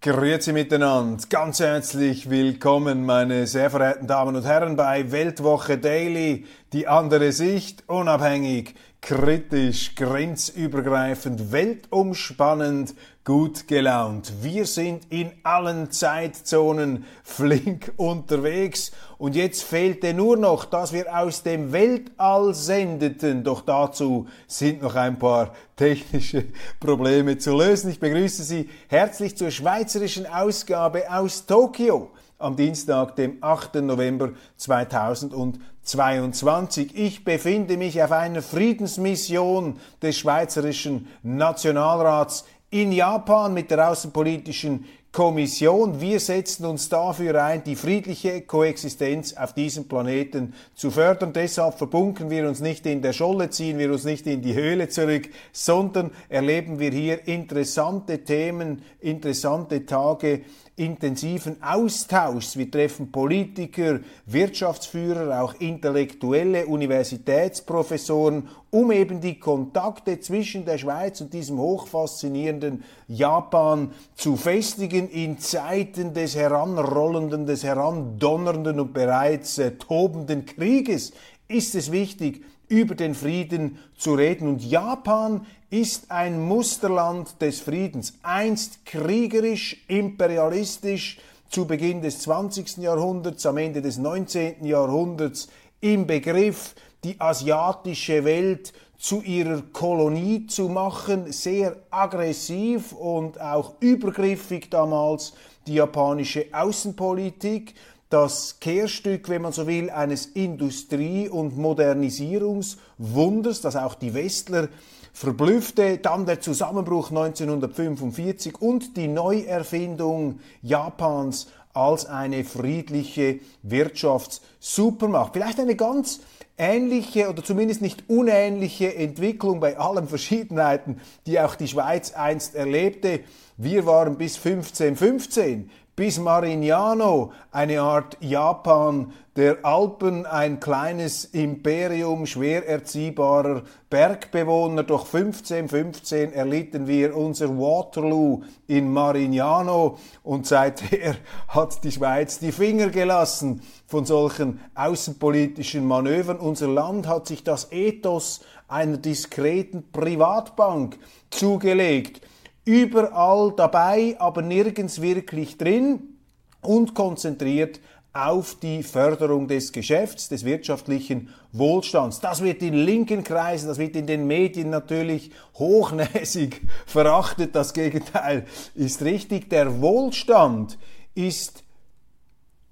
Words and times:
Grüezi 0.00 0.52
miteinander, 0.52 1.20
ganz 1.28 1.58
herzlich 1.58 2.30
willkommen, 2.30 3.04
meine 3.04 3.48
sehr 3.48 3.68
verehrten 3.68 4.06
Damen 4.06 4.36
und 4.36 4.44
Herren, 4.44 4.76
bei 4.76 5.10
Weltwoche 5.10 5.76
Daily, 5.76 6.46
die 6.72 6.86
andere 6.86 7.32
Sicht, 7.32 7.82
unabhängig, 7.88 8.76
kritisch, 9.00 9.96
grenzübergreifend, 9.96 11.50
weltumspannend, 11.50 12.94
gut 13.28 13.68
gelaunt. 13.68 14.32
Wir 14.40 14.64
sind 14.64 15.04
in 15.10 15.30
allen 15.42 15.90
Zeitzonen 15.90 17.04
flink 17.22 17.92
unterwegs 17.98 18.90
und 19.18 19.36
jetzt 19.36 19.64
fehlte 19.64 20.14
nur 20.14 20.38
noch, 20.38 20.64
dass 20.64 20.94
wir 20.94 21.14
aus 21.14 21.42
dem 21.42 21.70
Weltall 21.70 22.54
sendeten. 22.54 23.44
Doch 23.44 23.60
dazu 23.60 24.26
sind 24.46 24.80
noch 24.80 24.94
ein 24.94 25.18
paar 25.18 25.52
technische 25.76 26.46
Probleme 26.80 27.36
zu 27.36 27.54
lösen. 27.54 27.90
Ich 27.90 28.00
begrüße 28.00 28.44
Sie 28.44 28.70
herzlich 28.88 29.36
zur 29.36 29.50
schweizerischen 29.50 30.24
Ausgabe 30.24 31.12
aus 31.12 31.44
Tokio 31.44 32.10
am 32.38 32.56
Dienstag, 32.56 33.16
dem 33.16 33.36
8. 33.42 33.74
November 33.82 34.30
2022. 34.56 36.96
Ich 36.96 37.24
befinde 37.24 37.76
mich 37.76 38.02
auf 38.02 38.12
einer 38.12 38.40
Friedensmission 38.40 39.78
des 40.00 40.16
Schweizerischen 40.16 41.08
Nationalrats 41.22 42.46
in 42.70 42.92
Japan 42.92 43.54
mit 43.54 43.70
der 43.70 43.90
außenpolitischen 43.90 44.84
Kommission. 45.10 46.02
Wir 46.02 46.20
setzen 46.20 46.66
uns 46.66 46.90
dafür 46.90 47.42
ein, 47.42 47.64
die 47.64 47.76
friedliche 47.76 48.42
Koexistenz 48.42 49.32
auf 49.32 49.54
diesem 49.54 49.88
Planeten 49.88 50.54
zu 50.74 50.90
fördern. 50.90 51.32
Deshalb 51.32 51.78
verbunken 51.78 52.28
wir 52.28 52.46
uns 52.46 52.60
nicht 52.60 52.84
in 52.84 53.00
der 53.00 53.14
Scholle, 53.14 53.48
ziehen 53.48 53.78
wir 53.78 53.90
uns 53.90 54.04
nicht 54.04 54.26
in 54.26 54.42
die 54.42 54.54
Höhle 54.54 54.88
zurück, 54.90 55.30
sondern 55.50 56.10
erleben 56.28 56.78
wir 56.78 56.90
hier 56.90 57.26
interessante 57.26 58.22
Themen, 58.22 58.82
interessante 59.00 59.86
Tage 59.86 60.42
intensiven 60.78 61.62
Austauschs. 61.62 62.56
Wir 62.56 62.70
treffen 62.70 63.10
Politiker, 63.12 64.00
Wirtschaftsführer, 64.26 65.42
auch 65.42 65.54
intellektuelle 65.58 66.66
Universitätsprofessoren, 66.66 68.48
um 68.70 68.92
eben 68.92 69.20
die 69.20 69.38
Kontakte 69.38 70.20
zwischen 70.20 70.64
der 70.64 70.78
Schweiz 70.78 71.20
und 71.20 71.34
diesem 71.34 71.58
hochfaszinierenden 71.58 72.84
Japan 73.08 73.92
zu 74.14 74.36
festigen 74.36 75.08
in 75.08 75.38
Zeiten 75.38 76.14
des 76.14 76.36
heranrollenden, 76.36 77.46
des 77.46 77.64
herandonnernden 77.64 78.80
und 78.80 78.92
bereits 78.92 79.58
äh, 79.58 79.72
tobenden 79.72 80.46
Krieges 80.46 81.12
ist 81.48 81.74
es 81.74 81.90
wichtig, 81.90 82.44
über 82.68 82.94
den 82.94 83.14
Frieden 83.14 83.78
zu 83.96 84.14
reden. 84.14 84.48
Und 84.48 84.64
Japan 84.64 85.46
ist 85.70 86.10
ein 86.10 86.40
Musterland 86.40 87.40
des 87.40 87.60
Friedens, 87.60 88.14
einst 88.22 88.84
kriegerisch, 88.86 89.84
imperialistisch, 89.88 91.18
zu 91.50 91.66
Beginn 91.66 92.02
des 92.02 92.20
20. 92.20 92.76
Jahrhunderts, 92.78 93.46
am 93.46 93.56
Ende 93.56 93.80
des 93.80 93.96
19. 93.96 94.64
Jahrhunderts 94.64 95.48
im 95.80 96.06
Begriff, 96.06 96.74
die 97.04 97.18
asiatische 97.20 98.24
Welt 98.24 98.72
zu 98.98 99.22
ihrer 99.22 99.62
Kolonie 99.72 100.46
zu 100.46 100.68
machen, 100.68 101.32
sehr 101.32 101.76
aggressiv 101.90 102.92
und 102.92 103.40
auch 103.40 103.74
übergriffig 103.80 104.68
damals 104.70 105.32
die 105.66 105.74
japanische 105.74 106.46
Außenpolitik 106.52 107.74
das 108.10 108.60
Kehrstück, 108.60 109.28
wenn 109.28 109.42
man 109.42 109.52
so 109.52 109.66
will, 109.66 109.90
eines 109.90 110.24
Industrie- 110.26 111.28
und 111.28 111.58
Modernisierungswunders, 111.58 113.60
das 113.60 113.74
auch 113.76 113.94
die 113.94 114.14
Westler 114.14 114.68
verblüffte, 115.12 115.98
dann 115.98 116.24
der 116.26 116.40
Zusammenbruch 116.40 117.10
1945 117.10 118.62
und 118.62 118.96
die 118.96 119.08
Neuerfindung 119.08 120.38
Japans 120.62 121.48
als 121.74 122.06
eine 122.06 122.44
friedliche 122.44 123.40
Wirtschaftssupermacht. 123.62 125.34
Vielleicht 125.34 125.60
eine 125.60 125.76
ganz 125.76 126.20
ähnliche 126.56 127.28
oder 127.28 127.44
zumindest 127.44 127.82
nicht 127.82 128.08
unähnliche 128.08 128.94
Entwicklung 128.94 129.60
bei 129.60 129.78
allen 129.78 130.08
Verschiedenheiten, 130.08 131.00
die 131.26 131.38
auch 131.40 131.54
die 131.54 131.68
Schweiz 131.68 132.12
einst 132.12 132.54
erlebte. 132.54 133.20
Wir 133.56 133.86
waren 133.86 134.16
bis 134.16 134.36
1515 134.36 135.70
bis 135.98 136.20
Marignano, 136.20 137.32
eine 137.50 137.80
Art 137.80 138.18
Japan 138.20 139.12
der 139.34 139.64
Alpen, 139.64 140.26
ein 140.26 140.60
kleines 140.60 141.24
Imperium 141.24 142.24
schwer 142.24 142.68
erziehbarer 142.68 143.62
Bergbewohner. 143.90 144.84
Doch 144.84 145.12
1515 145.12 146.32
erlitten 146.32 146.86
wir 146.86 147.16
unser 147.16 147.48
Waterloo 147.48 148.42
in 148.68 148.92
Marignano 148.92 149.98
und 150.22 150.46
seither 150.46 151.16
hat 151.48 151.82
die 151.82 151.90
Schweiz 151.90 152.38
die 152.38 152.52
Finger 152.52 152.90
gelassen 152.90 153.60
von 153.88 154.04
solchen 154.04 154.60
außenpolitischen 154.76 155.84
Manövern. 155.84 156.38
Unser 156.38 156.68
Land 156.68 157.08
hat 157.08 157.26
sich 157.26 157.42
das 157.42 157.72
Ethos 157.72 158.42
einer 158.68 158.98
diskreten 158.98 159.90
Privatbank 159.90 160.96
zugelegt 161.28 162.20
überall 162.68 163.54
dabei, 163.56 164.14
aber 164.18 164.42
nirgends 164.42 165.00
wirklich 165.00 165.56
drin 165.56 166.18
und 166.60 166.94
konzentriert 166.94 167.80
auf 168.12 168.56
die 168.60 168.82
Förderung 168.82 169.48
des 169.48 169.72
Geschäfts, 169.72 170.28
des 170.28 170.44
wirtschaftlichen 170.44 171.30
Wohlstands. 171.52 172.20
Das 172.20 172.42
wird 172.42 172.60
in 172.60 172.74
linken 172.74 173.24
Kreisen, 173.24 173.68
das 173.68 173.78
wird 173.78 173.96
in 173.96 174.06
den 174.06 174.26
Medien 174.26 174.68
natürlich 174.68 175.30
hochnäsig 175.54 176.60
verachtet. 176.84 177.54
Das 177.54 177.72
Gegenteil 177.72 178.44
ist 178.74 179.00
richtig. 179.00 179.48
Der 179.48 179.80
Wohlstand 179.80 180.78
ist 181.14 181.64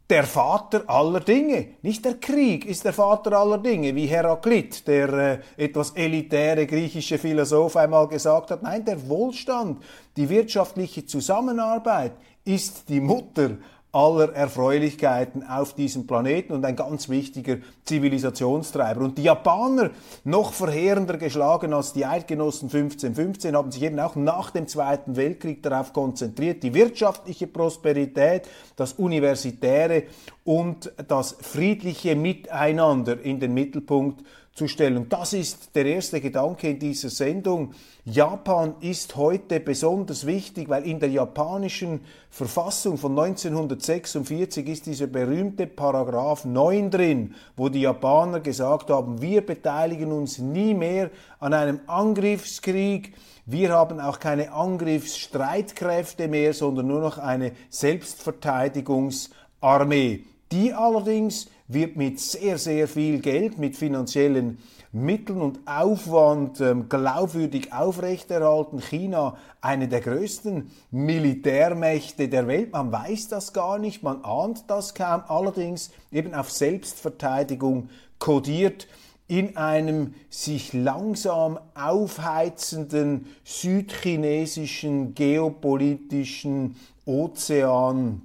der 0.08 0.24
Vater 0.24 0.84
aller 0.86 1.20
Dinge. 1.20 1.74
Nicht 1.82 2.04
der 2.04 2.14
Krieg 2.14 2.64
ist 2.64 2.84
der 2.84 2.92
Vater 2.92 3.32
aller 3.32 3.58
Dinge, 3.58 3.94
wie 3.94 4.06
Heraklit, 4.06 4.86
der 4.86 5.12
äh, 5.12 5.38
etwas 5.56 5.90
elitäre 5.90 6.66
griechische 6.66 7.18
Philosoph 7.18 7.76
einmal 7.76 8.06
gesagt 8.06 8.50
hat. 8.50 8.62
Nein, 8.62 8.84
der 8.84 9.08
Wohlstand, 9.08 9.82
die 10.16 10.28
wirtschaftliche 10.28 11.06
Zusammenarbeit 11.06 12.12
ist 12.44 12.88
die 12.88 13.00
Mutter 13.00 13.56
aller 13.96 14.34
Erfreulichkeiten 14.34 15.42
auf 15.48 15.72
diesem 15.72 16.06
Planeten 16.06 16.52
und 16.52 16.66
ein 16.66 16.76
ganz 16.76 17.08
wichtiger 17.08 17.56
Zivilisationstreiber. 17.84 19.00
Und 19.00 19.16
die 19.16 19.22
Japaner, 19.22 19.90
noch 20.22 20.52
verheerender 20.52 21.16
geschlagen 21.16 21.72
als 21.72 21.94
die 21.94 22.04
Eidgenossen 22.04 22.66
1515, 22.66 23.56
haben 23.56 23.72
sich 23.72 23.82
eben 23.82 23.98
auch 23.98 24.14
nach 24.14 24.50
dem 24.50 24.68
Zweiten 24.68 25.16
Weltkrieg 25.16 25.62
darauf 25.62 25.94
konzentriert, 25.94 26.62
die 26.62 26.74
wirtschaftliche 26.74 27.46
Prosperität, 27.46 28.46
das 28.76 28.92
Universitäre 28.92 30.02
und 30.44 30.92
das 31.08 31.34
friedliche 31.40 32.16
Miteinander 32.16 33.18
in 33.18 33.40
den 33.40 33.54
Mittelpunkt 33.54 34.22
zu 34.56 34.66
stellen. 34.68 35.08
das 35.10 35.34
ist 35.34 35.76
der 35.76 35.84
erste 35.84 36.18
Gedanke 36.18 36.70
in 36.70 36.78
dieser 36.78 37.10
Sendung. 37.10 37.74
Japan 38.06 38.76
ist 38.80 39.16
heute 39.16 39.60
besonders 39.60 40.26
wichtig, 40.26 40.70
weil 40.70 40.86
in 40.86 40.98
der 40.98 41.10
japanischen 41.10 42.00
Verfassung 42.30 42.96
von 42.96 43.18
1946 43.18 44.66
ist 44.66 44.86
dieser 44.86 45.08
berühmte 45.08 45.66
Paragraph 45.66 46.46
9 46.46 46.90
drin, 46.90 47.34
wo 47.54 47.68
die 47.68 47.82
Japaner 47.82 48.40
gesagt 48.40 48.88
haben, 48.88 49.20
wir 49.20 49.44
beteiligen 49.44 50.10
uns 50.10 50.38
nie 50.38 50.72
mehr 50.72 51.10
an 51.38 51.52
einem 51.52 51.80
Angriffskrieg, 51.86 53.12
wir 53.44 53.72
haben 53.72 54.00
auch 54.00 54.20
keine 54.20 54.52
Angriffsstreitkräfte 54.52 56.28
mehr, 56.28 56.54
sondern 56.54 56.86
nur 56.86 57.02
noch 57.02 57.18
eine 57.18 57.52
Selbstverteidigungsarmee. 57.68 60.24
Die 60.50 60.72
allerdings 60.72 61.48
wird 61.68 61.96
mit 61.96 62.20
sehr, 62.20 62.58
sehr 62.58 62.88
viel 62.88 63.20
Geld, 63.20 63.58
mit 63.58 63.76
finanziellen 63.76 64.58
Mitteln 64.92 65.42
und 65.42 65.60
Aufwand 65.66 66.60
ähm, 66.60 66.88
glaubwürdig 66.88 67.72
aufrechterhalten. 67.72 68.80
China, 68.80 69.36
eine 69.60 69.88
der 69.88 70.00
größten 70.00 70.70
Militärmächte 70.90 72.28
der 72.28 72.46
Welt. 72.46 72.72
Man 72.72 72.92
weiß 72.92 73.28
das 73.28 73.52
gar 73.52 73.78
nicht, 73.78 74.02
man 74.02 74.24
ahnt 74.24 74.64
das 74.68 74.94
kaum, 74.94 75.22
allerdings 75.28 75.90
eben 76.12 76.34
auf 76.34 76.50
Selbstverteidigung 76.50 77.90
kodiert 78.18 78.86
in 79.28 79.56
einem 79.56 80.14
sich 80.30 80.72
langsam 80.72 81.58
aufheizenden 81.74 83.26
südchinesischen 83.44 85.14
geopolitischen 85.14 86.76
Ozean, 87.04 88.22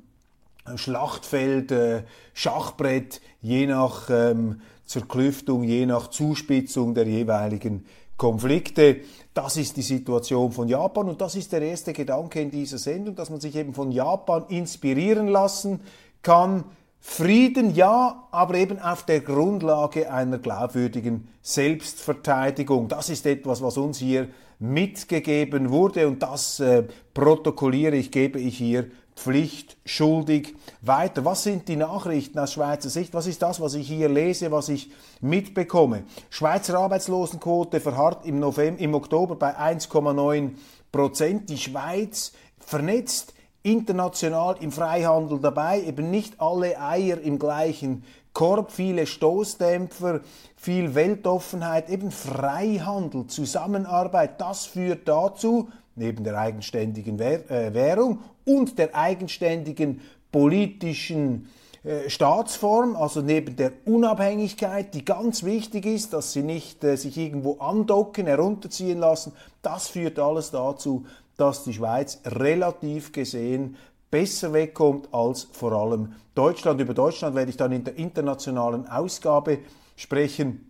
Schlachtfeld, 0.75 1.71
äh, 1.71 2.03
Schachbrett, 2.33 3.19
je 3.41 3.67
nach 3.67 4.09
ähm, 4.09 4.61
Zerklüftung, 4.85 5.63
je 5.63 5.85
nach 5.85 6.09
Zuspitzung 6.09 6.93
der 6.93 7.07
jeweiligen 7.07 7.85
Konflikte. 8.17 8.97
Das 9.33 9.57
ist 9.57 9.77
die 9.77 9.81
Situation 9.81 10.51
von 10.51 10.67
Japan 10.67 11.09
und 11.09 11.21
das 11.21 11.35
ist 11.35 11.51
der 11.51 11.61
erste 11.61 11.93
Gedanke 11.93 12.41
in 12.41 12.51
dieser 12.51 12.77
Sendung, 12.77 13.15
dass 13.15 13.29
man 13.29 13.41
sich 13.41 13.55
eben 13.55 13.73
von 13.73 13.91
Japan 13.91 14.45
inspirieren 14.49 15.27
lassen 15.27 15.79
kann, 16.21 16.65
Frieden 17.03 17.73
ja, 17.73 18.27
aber 18.29 18.53
eben 18.53 18.77
auf 18.77 19.07
der 19.07 19.21
Grundlage 19.21 20.13
einer 20.13 20.37
glaubwürdigen 20.37 21.27
Selbstverteidigung. 21.41 22.89
Das 22.89 23.09
ist 23.09 23.25
etwas, 23.25 23.63
was 23.63 23.77
uns 23.77 23.97
hier 23.97 24.27
mitgegeben 24.59 25.71
wurde 25.71 26.07
und 26.07 26.21
das 26.21 26.59
äh, 26.59 26.83
protokolliere 27.15 27.95
ich, 27.95 28.11
gebe 28.11 28.39
ich 28.39 28.55
hier 28.55 28.91
pflichtschuldig 29.15 30.55
weiter. 30.81 31.25
Was 31.25 31.43
sind 31.43 31.67
die 31.67 31.75
Nachrichten 31.75 32.39
aus 32.39 32.53
Schweizer 32.53 32.89
Sicht? 32.89 33.13
Was 33.13 33.27
ist 33.27 33.41
das, 33.41 33.59
was 33.59 33.73
ich 33.73 33.87
hier 33.87 34.09
lese, 34.09 34.51
was 34.51 34.69
ich 34.69 34.91
mitbekomme? 35.19 36.03
Schweizer 36.29 36.79
Arbeitslosenquote 36.79 37.79
verharrt 37.79 38.25
im, 38.25 38.39
November, 38.39 38.81
im 38.81 38.93
Oktober 38.93 39.35
bei 39.35 39.57
1,9 39.57 40.51
Prozent. 40.91 41.49
Die 41.49 41.57
Schweiz 41.57 42.33
vernetzt 42.59 43.33
international 43.63 44.55
im 44.59 44.71
Freihandel 44.71 45.39
dabei, 45.39 45.83
eben 45.83 46.09
nicht 46.09 46.41
alle 46.41 46.81
Eier 46.81 47.19
im 47.21 47.37
gleichen 47.37 48.03
Korb, 48.33 48.71
viele 48.71 49.05
Stoßdämpfer, 49.07 50.21
viel 50.55 50.95
Weltoffenheit, 50.95 51.89
eben 51.89 52.11
Freihandel, 52.11 53.27
Zusammenarbeit, 53.27 54.39
das 54.39 54.65
führt 54.65 55.07
dazu, 55.07 55.69
neben 55.95 56.23
der 56.23 56.37
eigenständigen 56.37 57.19
äh, 57.19 57.73
Währung 57.73 58.19
und 58.45 58.77
der 58.77 58.95
eigenständigen 58.95 60.01
politischen 60.31 61.49
äh, 61.83 62.09
Staatsform, 62.09 62.95
also 62.95 63.21
neben 63.21 63.55
der 63.55 63.71
Unabhängigkeit, 63.85 64.93
die 64.93 65.03
ganz 65.03 65.43
wichtig 65.43 65.85
ist, 65.85 66.13
dass 66.13 66.31
sie 66.31 66.43
nicht 66.43 66.83
äh, 66.83 66.95
sich 66.95 67.17
irgendwo 67.17 67.57
andocken, 67.57 68.27
herunterziehen 68.27 68.99
lassen, 68.99 69.33
das 69.61 69.87
führt 69.87 70.19
alles 70.19 70.51
dazu, 70.51 71.05
dass 71.37 71.63
die 71.63 71.73
Schweiz 71.73 72.19
relativ 72.25 73.11
gesehen 73.11 73.77
besser 74.11 74.53
wegkommt 74.53 75.11
als 75.11 75.47
vor 75.51 75.71
allem 75.71 76.13
Deutschland. 76.35 76.79
Über 76.81 76.93
Deutschland 76.93 77.35
werde 77.35 77.49
ich 77.49 77.57
dann 77.57 77.71
in 77.71 77.83
der 77.83 77.95
internationalen 77.97 78.87
Ausgabe 78.87 79.59
sprechen. 79.95 80.69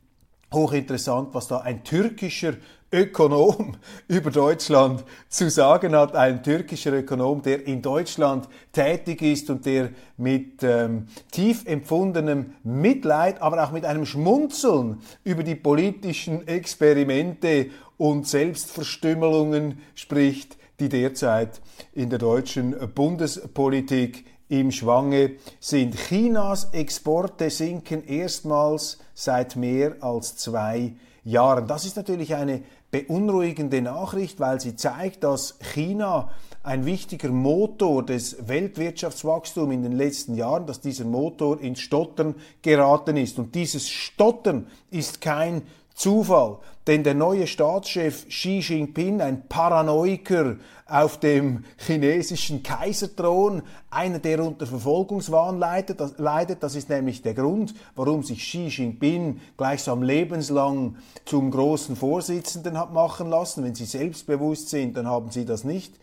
Hochinteressant, 0.54 1.34
was 1.34 1.48
da 1.48 1.60
ein 1.60 1.84
türkischer 1.84 2.54
Ökonom 2.92 3.78
über 4.08 4.32
Deutschland 4.32 5.04
zu 5.30 5.50
sagen 5.50 5.96
hat. 5.96 6.16
Ein 6.16 6.44
türkischer 6.44 6.94
Ökonom, 6.94 7.42
der 7.42 7.66
in 7.66 7.82
Deutschland 7.82 8.48
tätig 8.74 9.22
ist 9.22 9.50
und 9.50 9.66
der 9.66 9.92
mit 10.18 10.62
ähm, 10.64 11.08
tief 11.32 11.66
empfundenem 11.66 12.54
Mitleid, 12.64 13.42
aber 13.42 13.64
auch 13.64 13.72
mit 13.72 13.86
einem 13.86 14.06
Schmunzeln 14.06 15.02
über 15.24 15.44
die 15.44 15.56
politischen 15.56 16.48
Experimente 16.48 17.70
und 17.98 18.28
Selbstverstümmelungen 18.28 19.80
spricht, 19.96 20.58
die 20.80 20.90
derzeit 20.90 21.62
in 21.94 22.10
der 22.10 22.20
deutschen 22.20 22.76
Bundespolitik 22.94 24.26
im 24.50 24.72
Schwange 24.72 25.36
sind. 25.62 25.96
Chinas 25.96 26.74
Exporte 26.74 27.50
sinken 27.50 28.06
erstmals 28.06 28.98
seit 29.14 29.56
mehr 29.56 29.96
als 30.02 30.36
zwei 30.36 30.94
Jahren. 31.24 31.68
Das 31.68 31.86
ist 31.86 31.96
natürlich 31.96 32.36
eine 32.36 32.64
beunruhigende 32.92 33.82
Nachricht, 33.82 34.40
weil 34.40 34.60
sie 34.60 34.76
zeigt, 34.76 35.24
dass 35.24 35.58
China 35.74 36.30
ein 36.64 36.86
wichtiger 36.86 37.30
Motor 37.30 38.06
des 38.06 38.48
Weltwirtschaftswachstums 38.48 39.74
in 39.74 39.82
den 39.82 39.94
letzten 39.94 40.36
Jahren, 40.36 40.68
dass 40.68 40.80
dieser 40.80 41.06
Motor 41.06 41.60
ins 41.60 41.80
Stottern 41.80 42.36
geraten 42.62 43.18
ist. 43.18 43.40
Und 43.40 43.56
dieses 43.56 43.90
Stottern 43.90 44.68
ist 44.92 45.22
kein 45.22 45.64
Zufall, 45.96 46.58
denn 46.88 47.04
der 47.04 47.16
neue 47.16 47.48
Staatschef 47.48 48.28
Xi 48.28 48.60
Jinping, 48.60 49.22
ein 49.22 49.48
Paranoiker 49.48 50.58
auf 50.92 51.20
dem 51.20 51.64
chinesischen 51.78 52.64
Kaiserthron, 52.64 53.62
einer, 53.90 54.20
der 54.20 54.44
unter 54.44 54.66
Verfolgungswahn 54.68 55.58
leidet, 55.58 56.64
das, 56.64 56.76
ist 56.76 56.90
nämlich 56.90 57.22
der 57.22 57.34
Grund, 57.34 57.74
warum 57.96 58.24
sich 58.24 58.40
Xi 58.40 58.68
Jinping 58.68 59.40
gleichsam 59.58 60.04
lebenslang 60.04 60.96
zum 61.26 61.52
großen 61.52 61.96
Vorsitzenden 61.96 62.78
hat 62.78 62.94
machen 62.94 63.30
lassen. 63.30 63.64
Wenn 63.64 63.76
Sie 63.76 63.86
selbstbewusst 63.86 64.70
sind, 64.70 64.98
dann 64.98 65.08
haben 65.08 65.32
Sie 65.32 65.46
das 65.46 65.64
nicht 65.64 65.94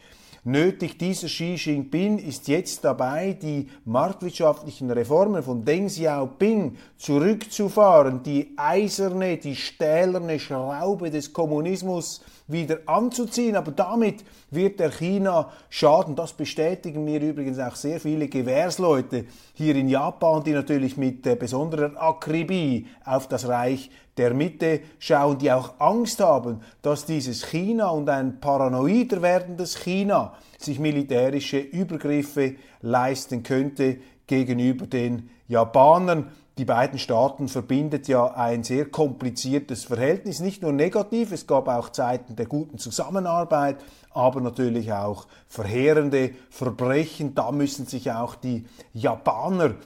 nötig. 0.45 0.99
Dieser 0.99 1.27
Xi 1.29 1.55
Jinping 1.55 2.19
ist 2.19 2.49
jetzt 2.49 2.85
dabei, 2.85 3.37
die 3.41 3.69
marktwirtschaftlichen 3.85 4.91
Reformen 4.91 5.43
von 5.43 5.65
Deng 5.65 5.89
Xiaoping 5.89 6.77
zurückzufahren, 6.97 8.23
die 8.23 8.55
eiserne, 8.57 9.37
die 9.37 9.57
stählerne 9.57 10.41
Schraube 10.41 11.11
des 11.11 11.33
Kommunismus 11.33 12.23
wieder 12.49 12.79
anzuziehen. 12.87 13.55
Aber 13.55 13.71
damit 13.71 14.25
wird 14.51 14.81
der 14.81 14.91
China 14.91 15.53
schaden. 15.69 16.17
Das 16.17 16.33
bestätigen 16.33 17.05
mir 17.05 17.21
übrigens 17.21 17.59
auch 17.59 17.77
sehr 17.77 18.01
viele 18.01 18.29
Gewährsleute 18.29 19.27
hier 19.55 19.77
in 19.77 19.89
Japan, 19.89 20.43
die 20.43 20.53
natürlich 20.53 20.97
mit 20.97 21.27
äh, 21.27 21.37
besonderer 21.37 22.01
Akribie 22.01 22.87
auf 23.05 23.29
das 23.29 23.47
Reich 23.47 23.91
der 24.17 24.35
Mitte 24.35 24.81
schauen, 24.99 25.39
die 25.39 25.53
auch 25.53 25.75
Angst 25.79 26.21
haben, 26.21 26.61
dass 26.83 27.05
dieses 27.05 27.47
China 27.47 27.91
und 27.91 28.09
ein 28.09 28.41
paranoider 28.41 29.23
werdendes 29.23 29.77
China 29.77 30.35
sich 30.59 30.81
militärische 30.81 31.59
Übergriffe 31.59 32.57
leisten 32.81 33.45
könnte 33.45 33.99
gegenüber 34.27 34.87
den 34.87 35.31
Japanern. 35.47 36.33
Die 36.59 36.65
beiden 36.65 36.99
Staaten 36.99 37.47
verbindet 37.47 38.09
ja 38.09 38.35
ein 38.35 38.65
sehr 38.65 38.87
kompliziertes 38.87 39.85
Verhältnis, 39.85 40.41
nicht 40.41 40.61
nur 40.61 40.73
negativ, 40.73 41.31
es 41.31 41.47
gab 41.47 41.69
auch 41.69 41.91
Zeiten 41.91 42.35
der 42.35 42.47
guten 42.47 42.79
Zusammenarbeit, 42.79 43.77
aber 44.11 44.41
natürlich 44.41 44.93
auch 44.93 45.29
verheerende 45.47 46.33
Verbrechen. 46.51 47.37
Da 47.37 47.53
müssen 47.53 47.87
sich 47.87 48.11
auch 48.11 48.35
die 48.35 48.67
Japaner 48.93 49.77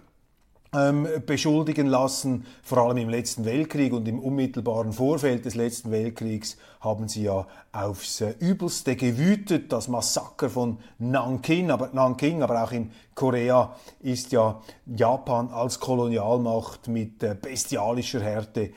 beschuldigen 1.27 1.87
lassen. 1.87 2.47
Vor 2.63 2.79
allem 2.79 2.97
im 2.97 3.11
letzten 3.11 3.45
Weltkrieg 3.45 3.93
und 3.93 4.09
im 4.09 4.19
unmittelbaren 4.19 4.95
Vorfeld 4.95 5.45
des 5.45 5.55
letzten 5.55 5.91
Weltkriegs 5.91 6.57
haben 6.81 7.09
sie 7.09 7.25
ja 7.25 7.47
aufs 7.73 8.23
äh, 8.23 8.35
Übelste 8.39 8.97
gewütet. 8.97 9.71
Das 9.71 9.89
Massaker 9.89 10.49
von 10.49 10.79
Nanking, 10.99 11.71
aber 11.71 11.91
Nanking, 11.93 12.43
aber 12.43 12.65
auch 12.65 12.73
in 12.73 12.91
Korea 13.15 13.77
ist 14.01 14.33
ja 14.33 14.63
Japan 14.87 15.49
als 15.49 15.79
Kolonialmacht 15.79 16.89
mit 16.89 17.23
äh, 17.23 17.37
bestialischer 17.41 18.23
Härte 18.23 18.71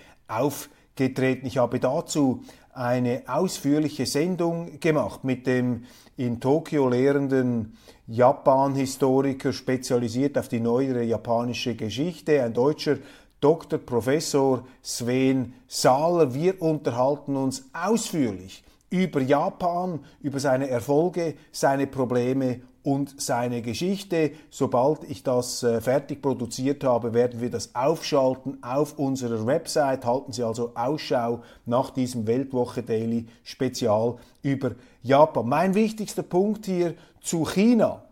aufgetreten. 0.95 1.45
Ich 1.45 1.57
habe 1.57 1.79
dazu 1.79 2.41
eine 2.73 3.23
ausführliche 3.27 4.05
Sendung 4.05 4.79
gemacht 4.79 5.23
mit 5.23 5.45
dem 5.45 5.83
in 6.17 6.39
Tokio 6.39 6.87
lehrenden 6.87 7.77
Japan-Historiker, 8.07 9.51
spezialisiert 9.51 10.37
auf 10.37 10.47
die 10.47 10.61
neuere 10.61 11.03
japanische 11.03 11.75
Geschichte, 11.75 12.41
ein 12.41 12.53
deutscher 12.53 12.97
Dr. 13.41 13.79
Professor 13.79 14.65
Sven 14.81 15.53
Sahler. 15.67 16.33
Wir 16.33 16.61
unterhalten 16.61 17.35
uns 17.35 17.65
ausführlich 17.73 18.63
über 18.89 19.21
Japan, 19.21 19.99
über 20.21 20.39
seine 20.39 20.69
Erfolge, 20.69 21.35
seine 21.51 21.87
Probleme 21.87 22.61
und 22.85 23.19
seine 23.19 23.61
Geschichte. 23.61 24.31
Sobald 24.51 25.03
ich 25.09 25.23
das 25.23 25.63
äh, 25.63 25.81
fertig 25.81 26.21
produziert 26.21 26.83
habe, 26.83 27.13
werden 27.13 27.41
wir 27.41 27.49
das 27.49 27.73
aufschalten 27.73 28.61
auf 28.63 28.97
unserer 28.99 29.45
Website. 29.45 30.05
Halten 30.05 30.31
Sie 30.31 30.43
also 30.43 30.71
Ausschau 30.75 31.41
nach 31.65 31.89
diesem 31.89 32.27
Weltwoche 32.27 32.83
Daily 32.83 33.25
Spezial 33.43 34.17
über 34.43 34.71
Japan. 35.01 35.49
Mein 35.49 35.73
wichtigster 35.73 36.23
Punkt 36.23 36.67
hier 36.67 36.93
zu 37.21 37.43
China. 37.45 38.03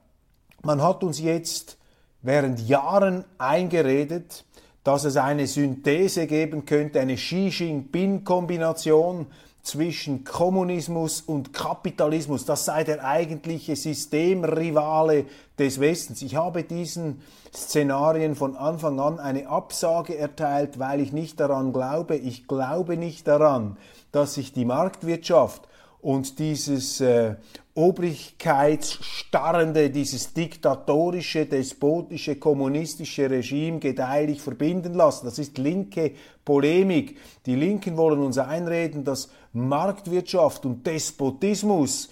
Man 0.63 0.81
hat 0.81 1.03
uns 1.03 1.19
jetzt 1.19 1.77
während 2.23 2.67
Jahren 2.67 3.25
eingeredet, 3.37 4.43
dass 4.83 5.05
es 5.05 5.17
eine 5.17 5.45
Synthese 5.45 6.25
geben 6.25 6.65
könnte, 6.65 6.99
eine 6.99 7.15
Xi 7.15 7.49
Jinping-Kombination 7.49 9.27
zwischen 9.63 10.25
Kommunismus 10.25 11.21
und 11.21 11.53
Kapitalismus. 11.53 12.45
Das 12.45 12.65
sei 12.65 12.83
der 12.83 13.03
eigentliche 13.05 13.77
Systemrivale 13.77 15.25
des 15.57 15.79
Westens. 15.79 16.21
Ich 16.21 16.35
habe 16.35 16.63
diesen 16.63 17.21
Szenarien 17.55 18.35
von 18.35 18.57
Anfang 18.57 18.99
an 18.99 19.19
eine 19.19 19.47
Absage 19.47 20.17
erteilt, 20.17 20.79
weil 20.79 20.99
ich 20.99 21.13
nicht 21.13 21.39
daran 21.39 21.71
glaube. 21.71 22.17
Ich 22.17 22.47
glaube 22.47 22.97
nicht 22.97 23.27
daran, 23.27 23.77
dass 24.11 24.33
sich 24.33 24.51
die 24.51 24.65
Marktwirtschaft 24.65 25.67
und 26.03 26.37
dieses 26.37 27.01
äh, 27.01 27.35
obrigkeitsstarrende, 27.75 29.89
dieses 29.89 30.33
diktatorische, 30.33 31.45
despotische, 31.45 32.35
kommunistische 32.35 33.29
Regime 33.29 33.79
gedeihlich 33.79 34.41
verbinden 34.41 34.95
lassen. 34.95 35.25
Das 35.25 35.39
ist 35.39 35.57
linke 35.57 36.11
Polemik. 36.43 37.17
Die 37.45 37.55
Linken 37.55 37.95
wollen 37.95 38.19
uns 38.19 38.37
einreden, 38.37 39.05
dass 39.05 39.29
Marktwirtschaft 39.53 40.65
und 40.65 40.85
Despotismus 40.85 42.09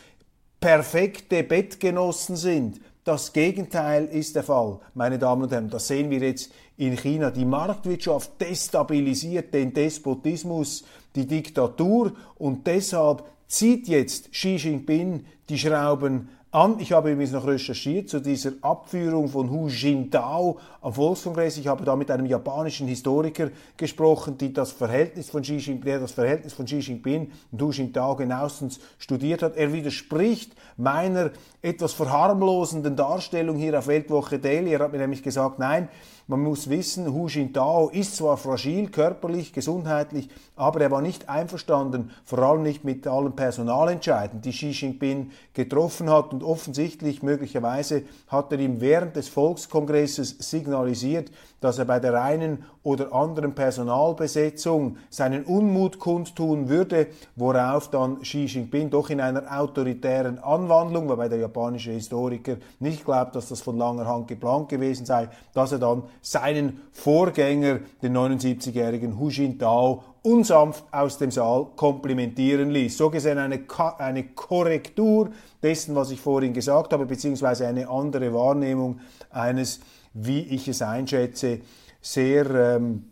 perfekte 0.61 1.43
Bettgenossen 1.43 2.37
sind. 2.37 2.79
Das 3.03 3.33
Gegenteil 3.33 4.05
ist 4.05 4.35
der 4.35 4.43
Fall, 4.43 4.79
meine 4.93 5.19
Damen 5.19 5.43
und 5.43 5.51
Herren. 5.51 5.69
Das 5.69 5.87
sehen 5.87 6.09
wir 6.09 6.19
jetzt 6.19 6.53
in 6.77 6.95
China. 6.95 7.29
Die 7.29 7.45
Marktwirtschaft 7.45 8.39
destabilisiert 8.39 9.53
den 9.53 9.73
Despotismus, 9.73 10.85
die 11.15 11.27
Diktatur 11.27 12.13
und 12.37 12.65
deshalb 12.65 13.23
zieht 13.51 13.89
jetzt 13.89 14.31
Xi 14.31 14.55
Jinping 14.55 15.25
die 15.49 15.57
Schrauben 15.57 16.29
an. 16.51 16.79
Ich 16.79 16.93
habe 16.93 17.11
übrigens 17.11 17.33
noch 17.33 17.45
recherchiert 17.45 18.09
zu 18.09 18.21
dieser 18.21 18.53
Abführung 18.61 19.27
von 19.27 19.49
Hu 19.49 19.67
Jintao 19.67 20.57
am 20.79 20.93
Volkskongress. 20.93 21.57
Ich 21.57 21.67
habe 21.67 21.83
da 21.83 21.97
mit 21.97 22.09
einem 22.09 22.25
japanischen 22.25 22.87
Historiker 22.87 23.49
gesprochen, 23.75 24.37
die 24.37 24.53
das 24.53 24.71
Verhältnis 24.71 25.29
von 25.29 25.41
Xi 25.41 25.57
Jinping, 25.57 25.99
das 25.99 26.13
Verhältnis 26.13 26.53
von 26.53 26.65
Xi 26.65 26.79
Jinping 26.79 27.29
und 27.51 27.61
Hu 27.61 27.71
Jintao 27.71 28.15
genauestens 28.15 28.79
studiert 28.97 29.43
hat. 29.43 29.57
Er 29.57 29.73
widerspricht 29.73 30.53
meiner 30.77 31.31
etwas 31.61 31.91
verharmlosenden 31.91 32.95
Darstellung 32.95 33.57
hier 33.57 33.77
auf 33.77 33.87
Weltwoche 33.87 34.39
Daily. 34.39 34.71
Er 34.71 34.79
hat 34.79 34.93
mir 34.93 34.99
nämlich 34.99 35.23
gesagt, 35.23 35.59
nein, 35.59 35.89
man 36.31 36.43
muss 36.43 36.69
wissen, 36.69 37.13
Hu 37.13 37.27
Jintao 37.27 37.89
ist 37.89 38.15
zwar 38.15 38.37
fragil, 38.37 38.89
körperlich, 38.89 39.51
gesundheitlich, 39.51 40.29
aber 40.55 40.79
er 40.79 40.89
war 40.89 41.01
nicht 41.01 41.27
einverstanden, 41.27 42.11
vor 42.23 42.39
allem 42.39 42.63
nicht 42.63 42.85
mit 42.85 43.05
allen 43.05 43.35
Personalentscheiden, 43.35 44.39
die 44.41 44.51
Xi 44.51 44.69
Jinping 44.69 45.31
getroffen 45.53 46.09
hat. 46.09 46.31
Und 46.31 46.41
offensichtlich, 46.41 47.21
möglicherweise, 47.21 48.03
hat 48.29 48.49
er 48.53 48.59
ihm 48.59 48.79
während 48.79 49.17
des 49.17 49.27
Volkskongresses 49.27 50.37
signalisiert, 50.39 51.31
dass 51.61 51.79
er 51.79 51.85
bei 51.85 51.99
der 51.99 52.21
einen 52.21 52.65
oder 52.83 53.13
anderen 53.13 53.55
Personalbesetzung 53.55 54.97
seinen 55.09 55.45
Unmut 55.45 55.99
kundtun 55.99 56.67
würde, 56.67 57.07
worauf 57.35 57.89
dann 57.89 58.19
Xi 58.21 58.45
Jinping 58.45 58.89
doch 58.89 59.09
in 59.09 59.21
einer 59.21 59.43
autoritären 59.57 60.39
Anwandlung, 60.39 61.07
wobei 61.07 61.29
der 61.29 61.37
japanische 61.37 61.91
Historiker 61.91 62.57
nicht 62.79 63.05
glaubt, 63.05 63.35
dass 63.35 63.47
das 63.47 63.61
von 63.61 63.77
langer 63.77 64.07
Hand 64.07 64.27
geplant 64.27 64.67
gewesen 64.69 65.05
sei, 65.05 65.29
dass 65.53 65.71
er 65.71 65.79
dann 65.79 66.03
seinen 66.21 66.81
Vorgänger, 66.91 67.79
den 68.01 68.17
79-jährigen 68.17 69.17
Hu 69.17 69.29
Jintao, 69.29 70.03
unsanft 70.23 70.83
aus 70.91 71.17
dem 71.17 71.31
Saal 71.31 71.67
komplimentieren 71.75 72.69
ließ. 72.69 72.97
So 72.97 73.09
gesehen 73.09 73.37
eine, 73.37 73.61
eine 73.97 74.23
Korrektur 74.23 75.29
dessen, 75.63 75.95
was 75.95 76.11
ich 76.11 76.21
vorhin 76.21 76.53
gesagt 76.53 76.93
habe, 76.93 77.05
beziehungsweise 77.05 77.67
eine 77.67 77.89
andere 77.89 78.33
Wahrnehmung 78.33 78.99
eines, 79.31 79.79
wie 80.13 80.41
ich 80.41 80.67
es 80.67 80.81
einschätze, 80.81 81.59
sehr 82.01 82.75
ähm, 82.75 83.05